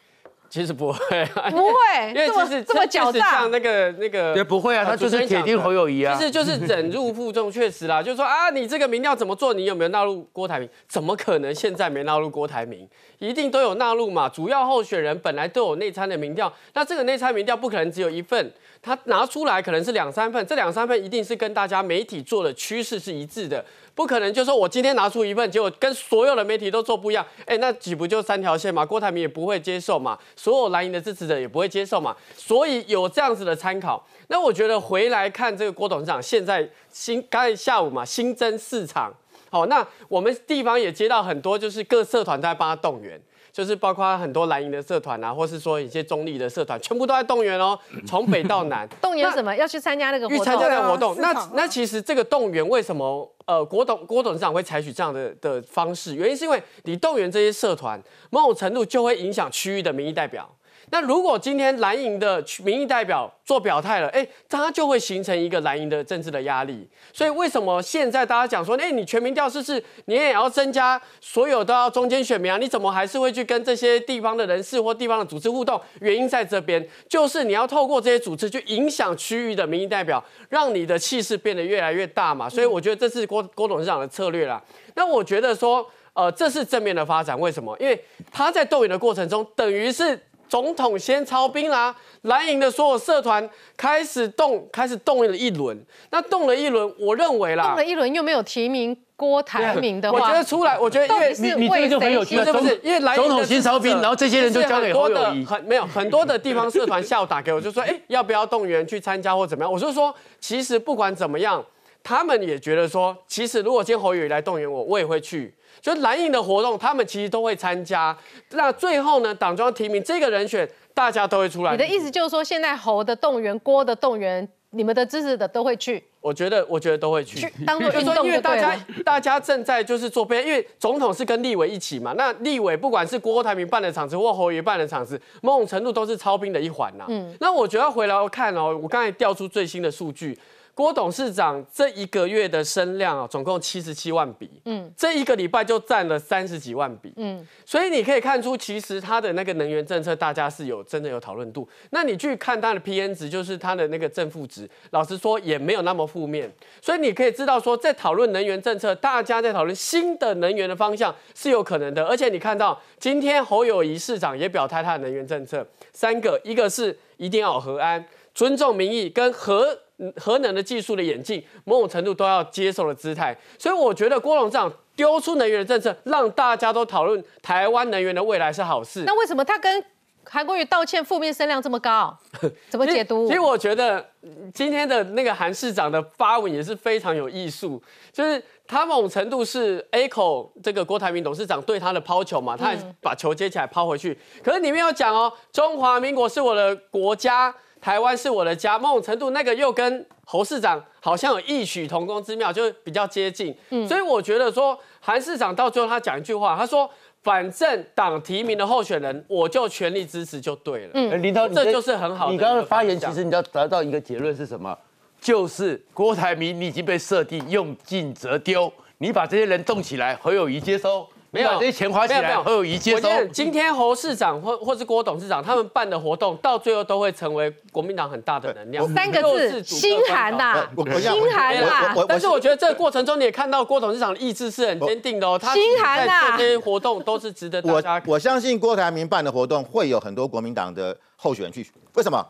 [0.53, 0.99] 其实不会
[1.33, 1.73] 啊， 不会
[2.09, 9.51] 因为这么其实这么狡诈像那个那个，也不会啊呃他就是铁定侯友谊啊其实就是忍辱负重，确实啦，就是说啊，你这个民调怎么做？
[9.51, 10.69] 你有没有纳入郭台铭？
[10.87, 12.87] 怎么可能现在没纳入郭台铭？
[13.17, 14.29] 一定都有纳入嘛。
[14.29, 18.51] 主要候选人本来都有内参的民调，那这个内参民调不可能只有一份，
[18.83, 23.63] 他拿出来可能是两三份，这两三份一定是跟大家媒体做的趋势是一致的。
[23.95, 28.85] 不可能就说我今天拿出一份，结果跟所有的媒体都做不一样，哎，那岂不就三条线嘛？
[28.85, 34.05] 郭台铭也不会接受嘛，所有蓝营的支持者也不会接受嘛，所以有这样子的参考。
[34.27, 39.13] 那我觉得回来看这个郭董事长现在新刚才下午嘛新增四场，
[39.49, 43.17] 好，那我们地方也接到很多就是各社团在帮他动员。
[43.53, 48.89] 就是包括很多蓝营的社团啊，或是说一些中立的社团，全部都在动员哦，从北到南。
[48.99, 49.55] 动员什么？
[49.55, 50.43] 要去参加那个活动？
[50.43, 51.15] 去参加那个活动。
[51.19, 56.15] 那那其实这个动员为什么呃郭董郭董事长会采取这样的的方式？
[56.15, 60.49] 原因是因为你动员这些社团，某种程度就会影响区域的民意代表。
[60.93, 66.87] 那如果今天蓝营的区民意代表做表态了，哎，他就会形成一个蓝营的政治的压力。
[67.11, 72.59] 所以为什么现在大家讲说，哎，你全民调试是你也要增加所有都要中间选民啊？
[72.59, 75.81] 你怎么还是会去跟这些地方的人士或地方的组织互动？
[75.99, 82.47] 原因在这边，就是你要透过这些组织去影响区域的民意代表，让你的气势变得越来越大嘛。
[82.47, 84.61] 所以我觉得这是郭郭董事长的策略啦。
[84.93, 87.39] 那我觉得说，呃，这是正面的发展。
[87.39, 87.75] 为什么？
[87.79, 87.99] 因为
[88.31, 90.19] 他在动员的过程中，等于是。
[90.53, 95.75] 总统先操兵啦，蓝营的所有社团开始动，开始动了一轮。
[96.11, 109.73] 那动了一轮，我认为啦，动了一轮又没有提名郭台铭的话，我觉得出来，我觉得因为到底是为谁不是不是，因为蓝总统先操兵然后这些人就交给侯友宜很多的很没有很多的地方社团下午打给我，就说，哎，要不要动员去参加或怎么样？
[109.73, 111.65] 我就说，其实不管怎么样，
[112.03, 115.51] 他们也觉得说，其实如果今天侯友宜来动员我，我也会去。
[115.83, 118.17] 就蓝营的活动，他们其实都会参加。
[118.51, 121.73] 那最后呢，党中央提名这个人选，大家都会出来。
[121.73, 126.01] 你的意思就是说，现在侯的动员、郭的动员，你们的支持的都会去？
[126.21, 137.03] 我觉得，我觉得都会去，去当做 就是说，运动因为大家大家正在就是做备，因为总统是跟立委一起嘛，那立委不管是郭台铭办的场子或侯友宜办的场子，某种程度都是操兵的一环呐。
[137.09, 140.39] 嗯那我觉得要回来看哦，我刚才调出最新的数据。
[140.75, 151.69] 郭董事长这一个月的声量啊，总共七十七万笔，嗯这一个礼拜就占了三十几万笔，嗯，所以你可以看出，其实他的那个能源政策，大家是有真的有讨论度。
[151.91, 156.51] 那你去看他的 PN 值，就是他的那个正负值，老实说也没有那么负面。
[156.81, 162.03] 所以你可以知道说，在讨论能源政策，大家在讨论新的能源的方向是有可能的。
[162.07, 169.82] 而且你看到今天侯友谊市长也表态他的能源政策，三个，一个是一定要有核安，尊重民意跟核。
[170.17, 179.03] 核能的技术的演进，某种程度都要接受的姿态，所以我觉得郭董事长丢出能源的政策，让大家都讨论台湾能源的未来是好事。
[179.05, 179.83] 那为什么他跟
[180.25, 182.17] 韩国瑜道歉负面声量这么高？
[182.69, 183.27] 怎么解读？
[183.27, 194.17] 其实我觉得嗯今天的那个韩市长的发文也是非常有艺术，就是他某种程度是 echo 这个郭台铭董事长对他的抛球嘛，他也把球接起来抛回去。
[194.41, 203.53] 可是里面有讲哦，中华民国是我的国家，台湾是我的家，某种程度那个又跟侯市长好像有异曲同工之妙，就比较接近。
[203.85, 206.89] 所以我觉得说韩市长到最后他讲一句话，他说。
[207.23, 210.91] 反正党提名的候选人，我就全力支持就对了。
[210.93, 214.77] 嗯，林涛，你这就是很好的你刚刚的发言，其实你要得到一个结论是什么？
[215.21, 223.21] 就是郭台铭你已经被设定用进则丢，你把这些人动起来，侯友谊接收；没有这些钱花起来，没有没有侯友谊接收我觉。
[223.21, 228.87] 得今天侯市长或或是郭董事长他们办的活动，到最后都会成为国民党很大的能量。
[228.93, 230.69] 三个字心寒呐
[231.01, 235.39] 心寒啦但是我觉得这个过程中，你也看到郭董事长的意志是很坚定的哦。
[235.39, 238.03] 他心寒呐这些活动都是值得大家。
[238.05, 241.65] 我相信郭台铭办的活动会有很多国民党的候选人去，
[241.95, 242.23] 为什么？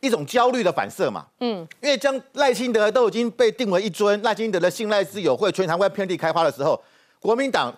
[0.00, 1.24] 一种焦虑的反射嘛。
[1.38, 6.76] 嗯，因为将赖清德都已经被定为一尊，赖清德的信赖之友会全台湾遍地开花的时候，
[7.20, 7.72] 国民党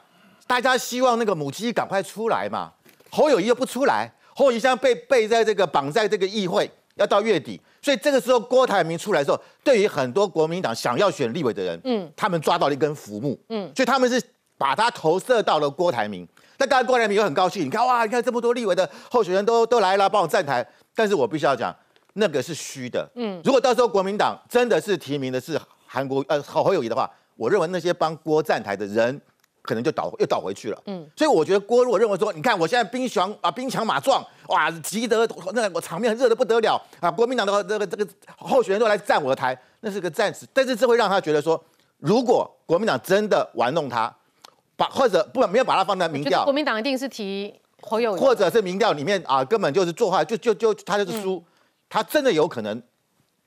[0.46, 2.72] 大家希望那个母鸡赶快出来嘛。
[3.11, 14.20] 侯友谊又不出来，侯友谊现在被被在这个绑在这个议会，要到月底，所以这个时候郭台铭出来的时候，对于很多国民党想要选立委的人，嗯他们抓到了一根浮木，嗯所以他们是
[14.59, 16.26] 把他投射到了郭台铭。
[16.59, 20.66] 那当然，郭台铭又很高兴，你看哇，你看这么多立委的候选人都都来了，帮我站台。
[20.95, 21.74] 但是我必须要讲，
[22.14, 23.09] 那个是虚的。
[23.16, 29.20] 嗯如果到时候国民党真的是提名的是韩国呃侯友谊的话，我认为那些帮郭站台的人
[29.65, 30.81] 可能就倒又倒回去了。
[30.87, 38.07] 嗯所以我觉得郭如果认为说，你看我现在兵强啊，兵强马壮，哇，急得那个场面热得不得了啊，国民党的这个这个
[38.37, 40.47] 候选人都来站我的台，那是个战士。
[40.53, 41.61] 但是这会让他觉得说，
[41.99, 44.15] 如果国民党真的玩弄他，
[44.77, 51.43] 把或者不没有把他放在民调国，民党一定是提侯友宜或者是民调里面啊，根本就是做坏，就就就他就是输，
[51.89, 52.83] 他真的有可能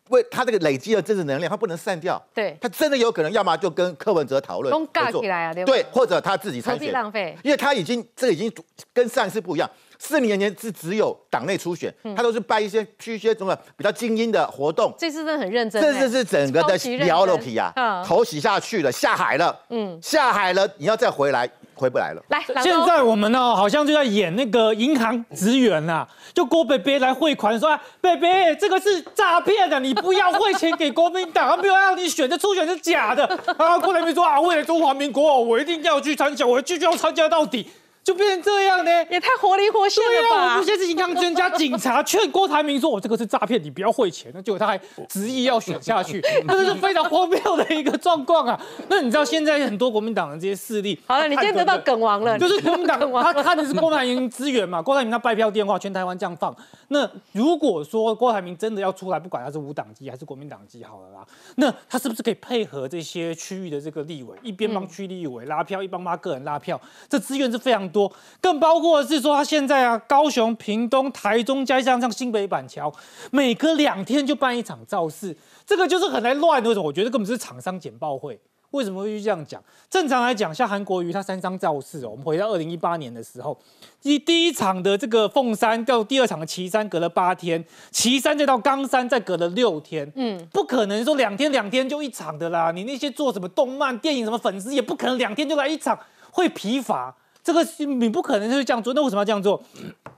[0.09, 7.37] 为他这个累积的政治能量，他不能散掉，对，他真的有可能要么就跟柯文哲讨论合作起来啊对或者他自己参选，浪费？
[7.43, 8.51] 因为他已经这个已经
[8.93, 9.69] 跟上一次不一样。
[9.99, 12.15] 四年前是只有党内初选，嗯。
[12.15, 22.21] 他都是办一些去一些什么比较精英的活动，这次真的很认真欸，这次是整个的聊了皮啊嗯，头洗下去了，下海了，嗯，下海了，你要再回来，回不来了。
[22.29, 33.27] 来，现在我们呢，好像就在演那个银行职员呐，就郭北北来汇款说，啊，北北这个是诈骗的，你不要汇钱给国民党，他没有让你选，这初选是假的。
[33.57, 37.67] 然后郭台铭说啊，为了中华民国，我一定要去参加，我继续要参加到底。
[38.07, 38.91] 就变成这样呢？
[39.09, 40.35] 也太活灵活现了吧！
[40.35, 44.79] 对啊，我们现在是银行专家，警察劝郭台铭说：“我这个是诈骗，你不要汇钱。”那结果他还
[45.09, 48.57] 执意要选下去， 这是非常荒谬的一个状况啊！
[48.87, 56.55] 那你知道现在很多国民党的这些势力，好了，你今天得到梗王了，就是国民党他看的是郭台铭资源嘛，郭台铭他拜票电话全台湾这样放。
[56.87, 61.27] 那如果说郭台铭真的要出来，不管他是无党籍还是国民党籍，好了啦，
[61.57, 66.79] 那他是不是可以配合这些区域的这个立委，一边帮区立委拉票，一帮帮个人拉票？
[67.09, 67.96] 这资源是非常多，
[68.41, 72.93] 更包括的是说他现在啊，高雄、屏东、台中，加上像新北板桥，
[73.31, 75.33] 每隔两天就办一场造势，
[75.65, 76.67] 这个就是很来乱的。
[76.67, 76.85] 为什么？
[76.85, 78.37] 我觉得根本是厂商简报会。
[78.71, 79.63] 为什么会去这样讲？
[79.89, 83.57] 正常来讲，像韩国瑜他三张造势哦，我们回到二零一八年的时候，
[84.01, 92.69] 第第一场的这个凤山到第二场的旗山隔了八天，旗山再到冈山再隔了六天，嗯，不可能说两天两天就一场的啦。
[92.71, 95.97] 你那些做什么动漫、电影什么粉丝也不可能两天就来一场，
[96.31, 97.15] 会疲乏。
[97.47, 98.93] 这个是你不可能就是这样做。
[98.93, 99.63] 那为什么要这样做？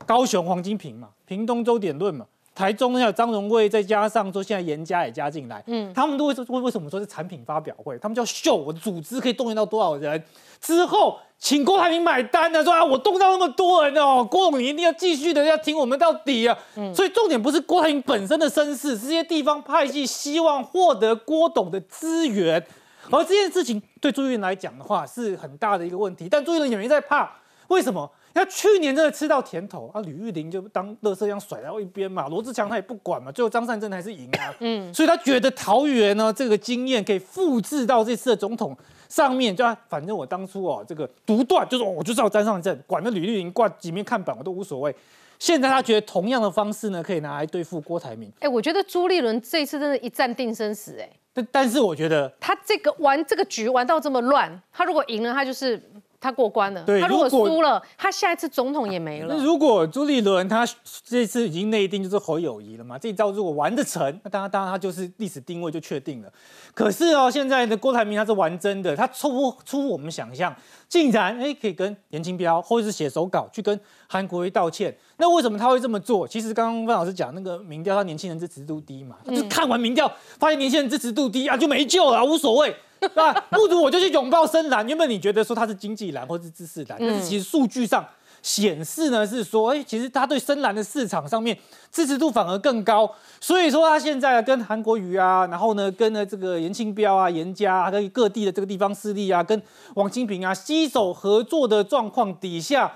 [0.07, 2.25] 高雄黄金平嘛，屏东周点论嘛。
[2.55, 7.95] 台中还有张荣惠，再加上说现在严家也加进来，嗯，他们都会说为为什么说是产品发表会？
[7.99, 10.21] 他们叫秀，我的组织可以动员到多少人？
[10.59, 16.57] 之后请郭台铭买单呢，说啊我动到那么多人哦，郭董你一定要继续的要听我们到底啊！
[16.95, 22.65] 所以重点不是郭台铭本身的身世，是这些地方派系希望获得郭董的资源，
[23.11, 27.29] 而这件事情对朱立伦来讲的话是很大的一个问题，但朱立伦也没在怕，
[27.67, 28.09] 为什么？
[28.31, 38.77] 他去年真的吃到甜头啊，吕玉玲就当乐色一样甩到一边嘛，罗志强他也不管嘛，最后张善政还是赢啊，嗯，所以他觉得桃园呢这个经验可以复制到这次的总统
[39.09, 44.95] 上面，就、啊、反正我当初哦这个独断就是、哦、我就是要张善政，管那吕玉玲挂几面看板我都无所谓。
[45.39, 48.31] 现在他觉得同样的方式呢，可以拿来对付郭台铭。
[48.39, 55.81] 哎、我觉得朱立伦这一次真的一战定生死、哎，但但是我觉得他这个玩这个局玩到这么乱，他如果赢了，他就是
[56.21, 59.43] 他过关了；对他如果输了，他下一次总统也没了那。
[59.43, 60.67] 如果朱立伦他
[61.03, 66.31] 这次已经内定就是侯友谊了嘛，这一招如果玩得成，那当然当然他就是历史定位就确定了。
[66.73, 70.53] 可是哦，现在的郭台铭他是玩真的，他出乎出乎我们想象，
[70.87, 74.95] 竟然哎可以跟严清标或者是写手稿去跟韩国瑜道歉。
[75.17, 76.27] 那为什么他会这么做？
[76.27, 82.75] 其实刚刚范老师讲那个民调，他年轻人支持度低嘛，他就看完民调发现年轻人支持度低啊，就没救了啊，无所谓。
[83.15, 84.87] 啊，不如我就去拥抱深蓝。
[84.87, 88.05] 原本你觉得说他是经济蓝或是知识蓝，但是其实数据上
[88.41, 91.57] 显示呢是说，哎、其实他对深蓝的市场上面
[91.91, 93.09] 支持度反而更高。
[93.39, 99.61] 所以说他现在跟韩国瑜啊，然后呢跟呢这个严庆标啊、严家啊，跟各地的这个地方势力啊，跟
[99.95, 102.91] 王金平啊携手合作的状况底下。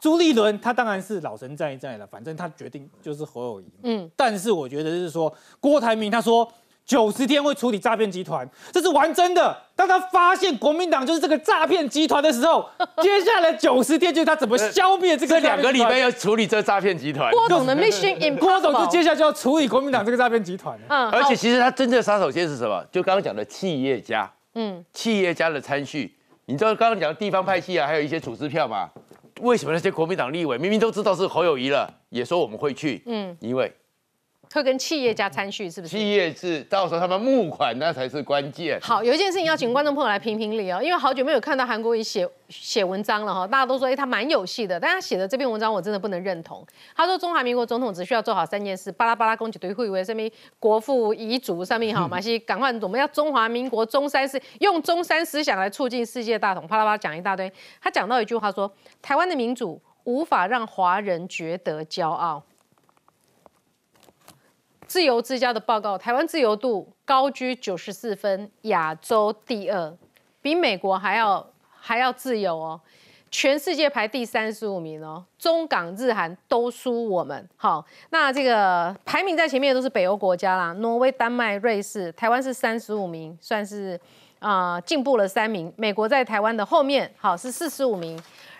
[0.00, 3.64] 朱立伦他当然是老神在在了，反正他决定就是侯友谊。
[3.82, 6.48] 嗯，但是我觉得是说郭台铭他说
[6.88, 9.54] 九十天会处理诈骗集团，这是玩真的。
[9.76, 12.66] 当他发现国民党就是这个诈骗集团的时候，
[13.02, 17.30] 接下来九十天就是他怎么消灭这个这两个礼拜要要处理这诈骗集团。
[17.30, 20.84] 郭总的 mission impossible，郭总就接下来就要处理国民党这个诈骗集团了。
[20.88, 22.82] 嗯而且其实他真正的杀手锏是什么？
[22.90, 26.16] 就刚刚讲的企业家，嗯，企业家的参序。
[26.46, 28.88] 你知道刚刚讲的地方派系啊，还有一些组织票嘛？
[29.42, 33.02] 为什么那些国民党立委明明都知道是侯友谊了，也说我们会去？
[33.04, 33.70] 嗯嗯，因为
[34.52, 35.96] 会跟企业家参叙，是不是？
[35.96, 38.78] 企业是到时候他们募款那才是关键。
[38.80, 46.66] 好，有一件事情要请观众朋友来评评理哦，因为好久没有看到韩国瑜写写文章了哈，大家都说哎、他蛮有戏的，但他写的这篇文章我真的不能认同。
[46.96, 57.52] 他说中华民国总统只需要做好三件事，巴拉巴拉攻击对会为上面国父遗嘱上面好嘛， 是赶快我们要中华民国中山思用中山思想来促进世界大同，巴拉巴拉讲一大堆。
[57.82, 58.72] 他讲到一句话说，
[59.02, 62.42] 台湾的民主无法让华人觉得骄傲。
[64.88, 69.94] 自由之家的报告，台湾自由度高居九十四分，亚洲第二，
[70.40, 71.46] 比美国还要
[71.78, 72.80] 还要自由哦。
[73.30, 77.46] 全世界排第三十五名哦，中港日韩都输我们。
[77.58, 84.00] 好，那这个排名在前面的都是北欧国家啦，挪威、丹麦、瑞士，台湾是三十五名，算是
[84.38, 85.70] 啊、进步了三名。
[85.76, 88.18] 美国在台湾的后面，好是四十五名。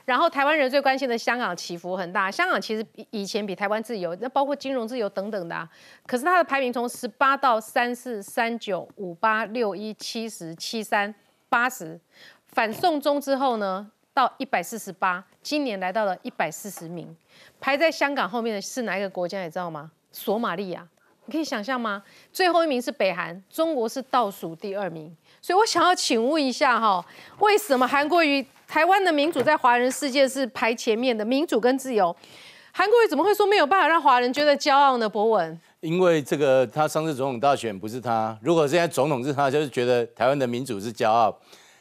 [0.09, 5.69] 然后台湾人最关心的香港起伏很大，香港其实比以前比台湾自由，那包括金融自由等等的、啊，
[6.07, 11.15] 可是它的排名从十八到三四三九五八六一七十七三
[11.51, 12.01] 八十，
[12.47, 17.15] 反送中之后呢，到一百四十八，今年来到了一百四十名，
[17.61, 19.43] 排在香港后面的是哪一个国家？
[19.43, 19.91] 你知道吗？
[20.11, 20.89] 索马利亚。
[21.27, 22.03] 你可以想象吗？
[22.33, 25.15] 最后一名是北韩，中国是倒数第二名。
[25.43, 27.05] 所以我想要请问一下哈，
[27.41, 31.25] 为什么韩国瑜台湾的民主在华人世界是排前面的？
[31.25, 32.15] 民主跟自由，
[32.71, 35.09] 韩国瑜怎么会说没有办法让华人觉得骄傲呢？
[35.09, 41.35] 博文，因为这个他上次总统大选不是他，如果现在总统是他，就是觉得台湾的民主是骄傲。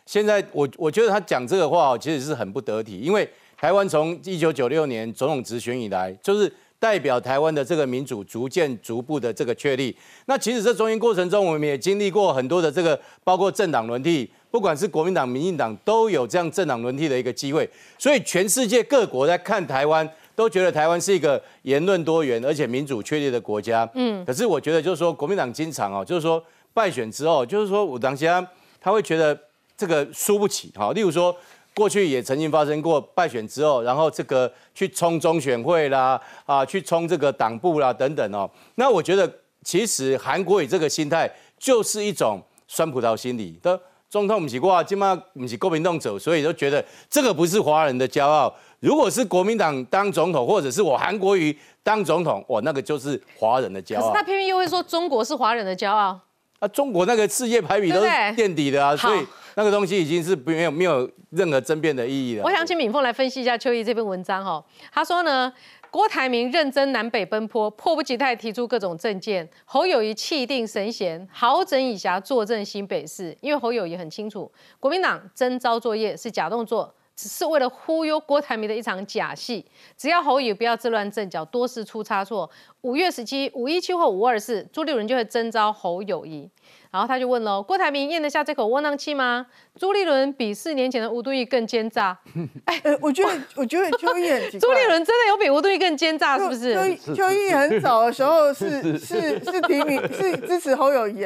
[0.06, 9.94] 现在我我觉得他讲这个话其实是很不得体，因为台湾从一九九六年总统直选以来，就是代表台湾的这个民主逐渐逐步的这个确立。
[10.28, 17.70] 那其实这中间过程中，我们也经历过很多的这个，包括政党轮替，不管是国民党、民进党，都有这样政党轮替的一个机会。
[17.98, 23.90] 所以全世界各国在看台湾，都觉得台湾是一个言论多元而且民主确立的国家。
[23.94, 26.44] 嗯，可是我觉得就是说，国民党经常哦，就是说
[26.74, 28.46] 败选之后，就是说我当下
[28.80, 29.38] 他会觉得
[29.76, 30.72] 这个输不起。
[30.76, 31.36] 好，例如说。
[31.78, 38.50] 过去也曾经发生过败选之后，然后这个去冲中选会啦，啊，去冲这个党部啦等等哦。
[38.78, 39.32] 那我觉得
[39.62, 43.80] 其实韩国瑜这个心态就是一种酸葡萄心理的
[44.10, 48.54] 总统不是我，今嘛不是国民党走，所以都觉得这个不是华人的骄傲。
[48.80, 54.02] 如果是国民党当总统，或者是我韩国瑜当总统，哇，那个就是华人的骄傲。
[54.02, 56.20] 可是他偏偏又会说中国是华人的骄傲。
[56.60, 59.20] 啊，中国那个世界排名都是垫底的啊，所以
[59.56, 62.44] 那个东西已经是没有没有任何争辩的意义了。
[62.44, 64.64] 我想请敏凤来分析一下邱毅这篇文章哈。
[64.92, 65.54] 他说呢，
[65.98, 73.36] 郭台铭认真南北奔波，迫不及待提出各种政见；侯友谊气定神闲，好整以暇坐镇新北市。
[73.42, 76.94] 因为侯友谊很清楚，国民党真招作业是假动作。
[77.18, 79.66] 只是为了忽悠郭台铭的一场假戏，
[79.98, 82.48] 只要侯友不要自乱阵脚，多事出差错。
[82.82, 86.48] 五月十七、五一七或五二四，朱立伦就会征召侯友谊。
[86.92, 89.48] 然后他就问喽：郭台铭咽得下这口窝囊气吗？
[89.80, 92.16] 朱立伦比四年前的吴敦义更奸诈。
[92.66, 96.96] 哎，我觉得，我觉得邱毅很 朱立伦真的有比吴敦义更奸诈，是不是？
[96.98, 101.24] 邱邱毅很早的时候是是是提名是支持侯友谊，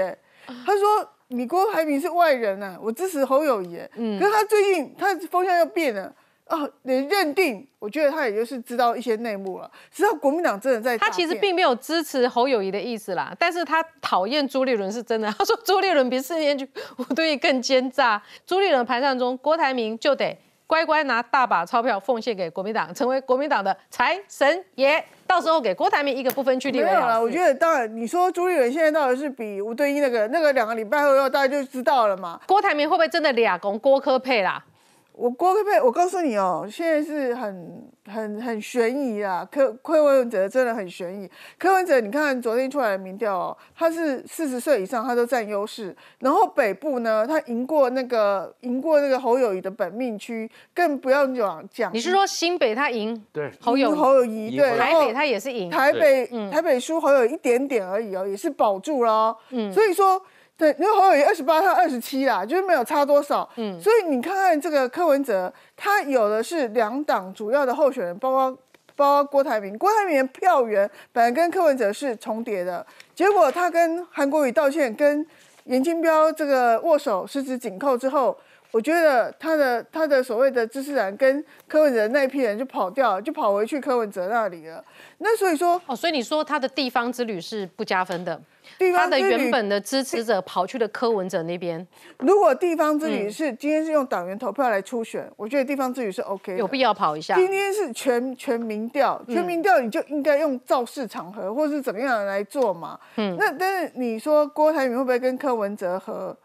[0.66, 1.10] 他说。
[1.32, 3.80] 你郭台铭是外人啊，我支持侯友谊。
[3.96, 6.14] 嗯，可是他最近他风向又变了
[6.48, 10.98] 哦，你认定，我觉得他也就是知道一些内幕了，知道国民党真的在。
[10.98, 15.32] 他其实并没有支持侯友谊的意思啦，但是他讨厌朱立伦是真的。
[15.40, 16.68] 他说朱立伦比四年前
[16.98, 18.22] 吴敦义更奸诈。
[18.46, 20.38] 朱立伦盘算中，郭台铭就得。
[20.72, 25.04] 乖乖拿大把钞票奉献给国民党，成为国民党的财神爷。
[25.28, 26.86] 到时候给郭台铭一个不分区立委。
[26.86, 32.40] 没有了，我觉得当然，你说朱立伦现在到底是比吴敦义那个那个两个礼拜后要大家就知道了嘛。
[32.48, 34.64] 郭台铭会不会真的俩公郭科配啦？
[35.22, 39.48] 我郭佩佩，我告诉你哦，现在是很很很悬疑啊。
[39.52, 41.30] 柯柯文哲真的很悬疑。
[41.60, 45.96] 柯文哲，你看昨天出来的民调哦，他是四十岁以上他都占优势。
[46.22, 51.94] 然后北部呢，他赢过那个赢过那个侯友谊的本命区，更不要讲讲。
[51.94, 53.24] 你是说新北他赢？
[53.32, 55.70] 对，侯友侯友谊对，台北他也是赢。
[55.70, 59.38] 台北台北输侯友一点点而已哦，也是保住了。
[59.52, 60.20] 嗯，所以说。
[60.62, 63.50] 对，因为侯友谊二十八，他二十七啦，就是没有差多少。
[63.56, 68.58] 嗯，所以你看看这个柯文哲，他有的是两党主要的候选人，包括
[68.96, 69.76] 包括郭台铭。
[69.76, 72.86] 郭台铭的票源本来跟柯文哲是重叠的，
[73.16, 75.26] 结果他跟韩国瑜道歉，跟
[75.64, 78.38] 严金彪这个握手十指紧扣之后，
[78.70, 84.86] 我觉得他的他的所谓的知识人跟柯文哲那一批人就跑掉，就跑回去柯文哲那里了。
[85.18, 88.40] 那所以说，哦，所以你说他的地方之旅是不加分的。
[88.94, 91.86] 他的原本的支持者跑去了柯文哲那边。
[92.20, 97.36] 如果地方之旅是今天是用党员投票来初选，我觉得地方之旅是 OK，有必要跑一下。
[97.36, 103.00] 今天是全全民调，全民调你就应该用造势场合或是怎么样来做嘛。
[103.18, 106.36] 嗯，那但是你说郭台铭会不会跟柯文哲合？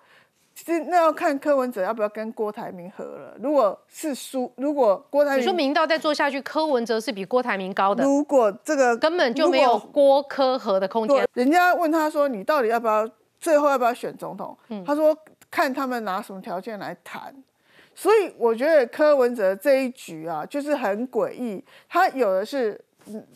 [0.65, 3.37] 实那要看柯文哲要不要跟郭台铭合了。
[3.43, 8.03] 如果是输，如果郭台铭，你说明道再做下去，柯文哲是比郭台铭高的。
[8.05, 11.29] 如果这个根本就没有郭柯合的空间。
[11.35, 13.07] 人家问他说：“你到底要不要
[13.39, 15.17] 最后要不要选总统？”他说
[15.51, 17.35] ：“看他们拿什么条件来谈。”
[17.95, 21.63] 所以我觉得柯文哲这一局啊，就是很诡异。
[21.89, 22.81] 他有的是。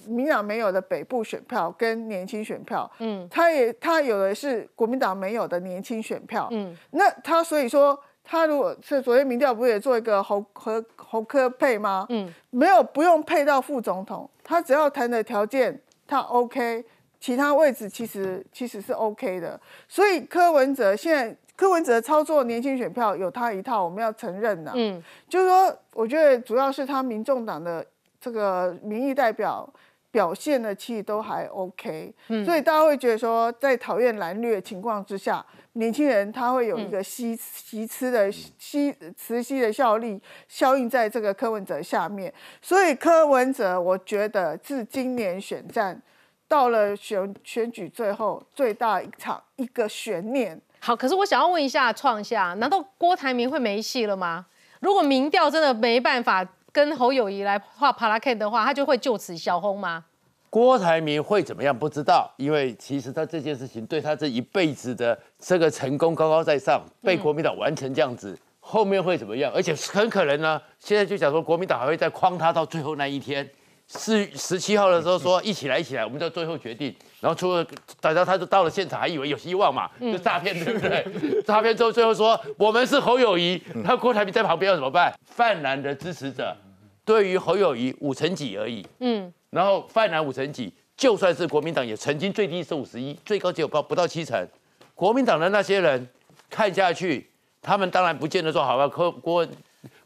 [0.06, 12.06] 民党没有的北部选票跟年轻选票，嗯，他也他有的是国民党没有的年轻选票，嗯，那他所以说他如果是昨天民调不也做一个侯和侯科配吗？
[12.08, 16.84] 嗯，没有不用配到副总统，他只要谈的条件他 OK，
[17.20, 21.36] 其他位置其实其实是 OK 的，所以柯文哲现在。
[21.56, 24.72] 柯文哲操作年轻选票有他一套，我们要承认呐。
[24.74, 27.84] 嗯，就是说，我觉得主要是他民众党的
[28.20, 29.68] 这个民意代表
[30.10, 35.44] 表现的其实都还 OK，、嗯所以大家会觉得说，在讨厌蓝绿的情况之下，
[35.74, 46.02] 年轻人他会有一个吸吸吃的吸磁吸的效力效应在这个柯文哲下面，所以柯文哲我觉得自今年选战
[46.48, 50.60] 到了选选举最后最大一场一个悬念。
[50.80, 54.46] 好，可是我想要问一下创下，难道郭台铭会没戏了吗？
[54.80, 56.42] 如果民调真的没办法
[56.72, 60.04] 跟侯友谊来画帕拉 K 的话，他就会就此销轰吗？
[60.48, 69.52] 郭台铭会怎么样不知道，因为其实他这件事情对他这一辈子的这个成功高高在上，被国民党完成这样子，后面会怎么样？
[69.54, 73.48] 而且很可能呢，现在就讲说国民党还会再框他到最后那一天，
[73.92, 77.66] 四十七号的时候说一起来一起来，我们就最后决定，然后出了
[78.00, 81.42] 大家他就到了现场，还以为有希望嘛，就诈骗 对不对？
[81.42, 85.12] 诈骗之后最后说我们是侯友谊，那郭台铭在旁边要怎么办？
[85.26, 86.56] 泛蓝的支持者
[87.04, 88.86] 对于侯友谊五成几而已。
[89.00, 94.46] 嗯，然后泛蓝五成几，就算是国民党也曾经最低是五十一，最高只有不不到七成。
[94.94, 96.08] 国民党的那些人
[96.48, 97.28] 看下去，
[97.60, 99.44] 他们当然不见得说好吧，柯郭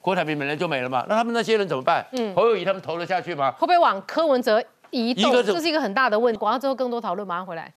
[0.04, 2.06] 郭台铭本来就没了嘛，那他们那些人怎么办？
[2.12, 3.50] 嗯侯友谊他们投得下去吗？
[3.52, 5.32] 会不会往柯文哲移动？
[5.42, 6.38] 这是一个很大的问题。
[6.38, 7.72] 广告之后更多讨论，马上回来。